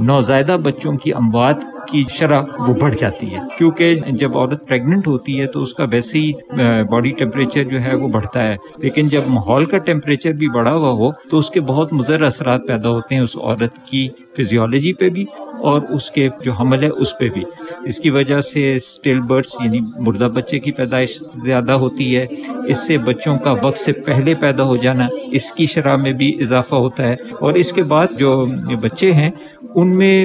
نوزائیدہ 0.00 0.56
بچوں 0.62 0.92
کی 1.02 1.12
اموات 1.14 1.56
کی 1.90 2.02
شرح 2.18 2.42
وہ 2.68 2.74
بڑھ 2.80 2.94
جاتی 2.98 3.26
ہے 3.34 3.38
کیونکہ 3.58 3.94
جب 4.20 4.36
عورت 4.38 4.66
پریگننٹ 4.68 5.06
ہوتی 5.06 5.40
ہے 5.40 5.46
تو 5.52 5.62
اس 5.62 5.72
کا 5.74 5.84
ویسے 5.92 6.18
ہی 6.18 6.30
باڈی 6.90 7.10
ٹیمپریچر 7.18 7.64
جو 7.70 7.80
ہے 7.82 7.94
وہ 8.02 8.08
بڑھتا 8.12 8.42
ہے 8.44 8.56
لیکن 8.82 9.08
جب 9.14 9.28
ماحول 9.28 9.64
کا 9.70 9.78
ٹیمپریچر 9.88 10.32
بھی 10.40 10.48
بڑھا 10.54 10.72
ہوا 10.74 10.90
ہو 11.02 11.10
تو 11.30 11.38
اس 11.38 11.50
کے 11.50 11.60
بہت 11.72 11.92
مضر 11.92 12.22
اثرات 12.26 12.66
پیدا 12.66 12.88
ہوتے 12.88 13.14
ہیں 13.14 13.22
اس 13.22 13.36
عورت 13.36 13.84
کی 13.90 14.06
فزیولوجی 14.38 14.92
پہ 15.00 15.08
بھی 15.16 15.24
اور 15.70 15.80
اس 15.94 16.10
کے 16.10 16.28
جو 16.44 16.52
حمل 16.60 16.82
ہے 16.82 16.88
اس 17.02 17.16
پہ 17.18 17.28
بھی 17.34 17.42
اس 17.88 17.98
کی 18.00 18.10
وجہ 18.10 18.38
سے 18.52 18.74
اسٹل 18.74 19.20
برڈس 19.28 19.54
یعنی 19.64 19.78
مردہ 20.06 20.28
بچے 20.34 20.58
کی 20.60 20.72
پیدائش 20.78 21.18
زیادہ 21.44 21.72
ہوتی 21.82 22.16
ہے 22.16 22.24
اس 22.72 22.86
سے 22.86 22.96
بچوں 23.10 23.36
کا 23.44 23.52
وقت 23.62 23.78
سے 23.78 23.92
پہلے 24.06 24.34
پیدا 24.40 24.64
ہو 24.68 24.76
جانا 24.86 25.06
اس 25.40 25.52
کی 25.56 25.66
شرح 25.74 25.96
میں 26.02 26.12
بھی 26.22 26.32
اضافہ 26.42 26.74
ہوتا 26.84 27.08
ہے 27.08 27.14
اور 27.40 27.54
اس 27.62 27.72
کے 27.72 27.82
بعد 27.94 28.18
جو 28.18 28.32
بچے 28.82 29.12
ہیں 29.12 29.30
ان 29.80 29.96
میں 29.98 30.16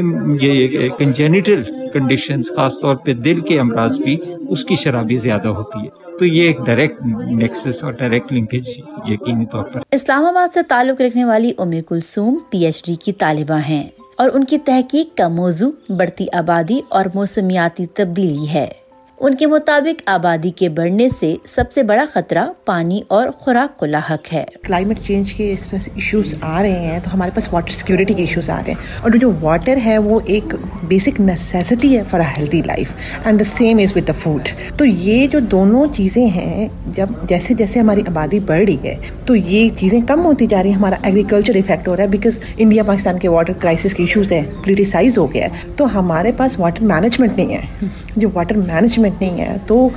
یہ 0.41 0.88
کنجینیٹل 0.97 1.62
کنڈیشنز 1.93 2.47
خاص 2.55 2.79
طور 2.81 2.95
دل 3.25 3.39
کے 3.47 3.60
امراض 3.60 3.97
بھی 4.05 4.17
اس 4.55 4.63
کی 4.65 4.75
شرابی 4.83 5.15
زیادہ 5.27 5.47
ہوتی 5.60 5.83
ہے 5.83 6.15
تو 6.19 6.25
یہ 6.25 6.47
ایک 6.47 6.60
ڈائریکٹ 6.65 7.01
اور 7.83 7.91
ڈائریکٹ 8.01 8.31
لنکیج 8.33 8.67
یقینی 9.12 9.45
طور 9.51 9.63
پر 9.73 9.79
اسلام 9.99 10.25
آباد 10.25 10.53
سے 10.53 10.63
تعلق 10.69 11.01
رکھنے 11.01 11.25
والی 11.25 11.51
Umme 11.65 11.81
Kulsoom 11.89 12.38
P 12.49 12.63
H 12.65 12.83
D 12.88 12.95
کی 13.05 13.13
طالبہ 13.25 13.60
ہیں 13.69 13.83
اور 14.23 14.29
ان 14.33 14.43
کی 14.51 14.57
تحقیق 14.65 15.17
کا 15.17 15.27
موضوع 15.41 15.71
بڑھتی 15.97 16.25
آبادی 16.39 16.81
اور 16.97 17.05
موسمیاتی 17.15 17.86
تبدیلی 17.97 18.47
ہے 18.53 18.67
ان 19.25 19.36
کے 19.36 19.45
مطابق 19.47 20.01
آبادی 20.10 20.49
کے 20.56 20.67
بڑھنے 20.77 21.08
سے 21.19 21.34
سب 21.53 21.71
سے 21.71 21.84
بڑا 21.91 22.03
خطرہ 22.13 22.43
پانی 22.65 22.99
اور 23.17 23.30
خوراک 23.38 23.77
کو 23.77 23.86
لاحق 23.86 24.32
ہے 24.34 24.43
کلائمیٹ 24.65 24.97
چینج 25.08 25.32
کے 25.34 25.51
اس 25.51 25.60
طرح 25.69 25.80
سے 25.84 25.91
ایشوز 25.95 26.34
آ 26.41 26.62
رہے 26.62 26.80
ہیں 26.80 26.99
تو 27.03 27.13
ہمارے 27.13 27.32
پاس 27.36 27.47
واٹر 27.53 27.71
سیکیورٹی 27.73 28.13
کے 28.13 28.23
ایشوز 28.23 28.49
آ 28.49 28.60
رہے 28.65 28.71
ہیں 28.71 29.01
اور 29.03 29.12
جو 29.21 29.32
واٹر 29.41 29.77
ہے 29.86 29.97
وہ 30.08 30.19
ایک 30.34 30.53
بیسک 30.88 31.19
نیسیسٹی 31.21 31.95
ہے 31.97 32.03
for 32.10 32.19
healthy 32.38 32.62
life 32.65 32.91
and 33.25 33.39
the 33.39 33.43
same 33.56 33.77
is 33.84 33.95
with 33.95 34.12
food 34.23 34.49
تو 34.80 34.86
یہ 34.86 35.25
جو 35.34 35.39
دونوں 35.51 35.86
چیزیں 35.95 36.25
ہیں 36.36 36.67
جب 36.97 37.10
جیسے 37.30 37.53
جیسے 37.63 37.80
ہماری 37.80 38.01
آبادی 38.10 38.39
بڑھ 38.51 38.63
رہی 38.65 38.77
ہے 38.88 38.95
تو 39.25 39.36
یہ 39.36 39.69
چیزیں 39.80 39.99
کم 40.08 40.23
ہوتی 40.25 40.47
جا 40.49 40.62
رہی 40.62 40.69
ہیں 40.69 40.77
ہمارا 40.77 40.95
ایگریکلچر 41.01 41.56
افیکٹ 41.62 41.88
ہو 41.88 41.95
رہا 41.95 42.03
ہے 42.03 42.10
بیکاز 42.10 42.39
انڈیا 42.58 42.84
پاکستان 42.88 43.19
کے 43.19 43.30
واٹر 43.30 43.53
کرائسس 43.62 43.93
کے 43.95 44.03
ایشوز 44.03 44.32
ہیں 44.32 44.43
پولیٹیسائز 44.63 45.17
ہو 45.17 45.32
گیا 45.34 45.47
ہے 45.56 45.67
تو 45.77 45.88
ہمارے 45.99 46.32
پاس 46.38 46.60
واٹر 46.60 46.84
مینجمنٹ 46.93 47.38
نہیں 47.38 47.53
ہے 47.56 47.88
جو 48.15 48.27
واٹر 48.34 48.56
مینجمنٹ 48.58 49.06
نہیں 49.19 49.39
ہے 49.41 49.55
تو 49.67 49.87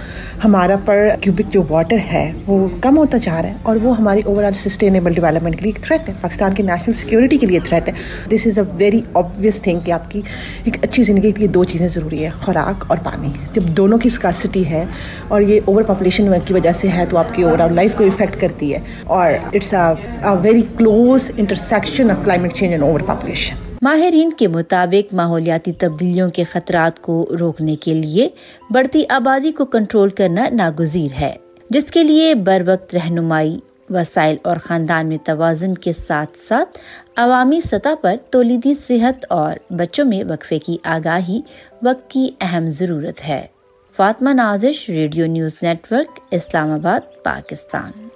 ہمارا 0.44 0.76
پر 0.84 1.08
کیوبک 1.22 1.52
جو 1.52 1.62
واٹر 1.68 1.98
ہے 2.12 2.30
وہ 2.46 2.66
کم 2.82 2.96
ہوتا 2.98 3.18
جا 3.22 3.40
رہا 3.42 3.48
ہے 3.48 3.54
اور 3.70 3.76
وہ 3.82 3.96
ہماری 3.98 4.20
اوور 4.26 4.44
آل 4.44 4.52
سسٹینیبل 4.64 5.12
ڈیولپمنٹ 5.14 5.56
کے 5.58 5.62
لیے 5.62 5.72
ایک 5.74 5.82
تھریٹ 5.84 6.08
ہے 6.08 6.14
پاکستان 6.20 6.54
کی 6.54 6.62
نیشنل 6.62 6.94
سیکورٹی 7.00 7.38
کے 7.38 7.46
لیے 7.46 7.60
تھریٹ 7.68 7.88
ہے 7.88 7.92
this 8.34 8.46
is 8.46 8.58
a 8.58 8.64
very 8.78 9.00
obvious 9.20 9.60
thing 9.62 9.80
کہ 9.84 9.92
آپ 9.92 10.10
کی 10.10 10.22
ایک 10.64 10.76
اچھی 10.82 11.02
زندگی 11.10 11.32
کے 11.32 11.38
لیے 11.38 11.48
دو 11.58 11.64
چیزیں 11.72 11.88
ضروری 11.94 12.24
ہے 12.24 12.30
خوراک 12.42 12.84
اور 12.90 12.98
پانی 13.04 13.30
جب 13.54 13.62
دونوں 13.80 13.98
کی 13.98 14.08
اسکارسٹی 14.12 14.66
ہے 14.70 14.84
اور 15.28 15.40
یہ 15.40 15.60
اوور 15.64 15.82
پاپولیشن 15.88 16.32
کی 16.46 16.54
وجہ 16.54 16.70
سے 16.80 16.88
ہے 16.96 17.04
تو 17.10 17.18
آپ 17.18 17.34
کی 17.34 17.42
اوور 17.42 17.58
آل 17.64 17.74
لائف 17.74 17.94
کو 17.96 18.04
افیکٹ 18.04 18.40
کرتی 18.40 18.72
ہے 18.74 18.78
اور 19.18 19.32
it's 19.52 19.72
a 19.74 20.34
very 20.42 20.62
close 20.78 21.30
intersection 21.36 22.10
of 22.10 22.24
climate 22.24 22.54
change 22.56 22.72
and 22.72 22.82
overpopulation 23.06 23.68
ماہرین 23.82 24.30
کے 24.38 24.46
مطابق 24.54 25.12
ماحولیاتی 25.14 25.72
تبدیلیوں 25.82 26.30
کے 26.38 26.44
خطرات 26.50 27.00
کو 27.02 27.14
روکنے 27.40 27.76
کے 27.80 27.94
لیے 27.94 28.28
بڑھتی 28.74 29.02
آبادی 29.16 29.52
کو 29.60 29.64
کنٹرول 29.74 30.10
کرنا 30.18 30.44
ناگزیر 30.52 31.18
ہے 31.20 31.34
جس 31.70 31.90
کے 31.90 32.02
لیے 32.04 32.34
بر 32.46 32.62
وقت 32.66 32.94
رہنمائی 32.94 33.58
وسائل 33.94 34.36
اور 34.50 34.56
خاندان 34.64 35.06
میں 35.08 35.16
توازن 35.26 35.74
کے 35.86 35.92
ساتھ 36.06 36.38
ساتھ 36.38 36.78
عوامی 37.20 37.60
سطح 37.70 37.94
پر 38.02 38.16
تولیدی 38.32 38.74
صحت 38.86 39.24
اور 39.38 39.56
بچوں 39.78 40.04
میں 40.08 40.22
وقفے 40.28 40.58
کی 40.66 40.76
آگاہی 40.96 41.40
وقت 41.86 42.08
کی 42.10 42.28
اہم 42.40 42.68
ضرورت 42.80 43.24
ہے 43.28 43.44
Fatima 43.96 44.30
Nazish 44.34 44.88
radio 44.88 45.26
news 45.32 45.56
network 45.92 46.20
Islamabad 46.72 47.14
Pakistan 47.24 48.09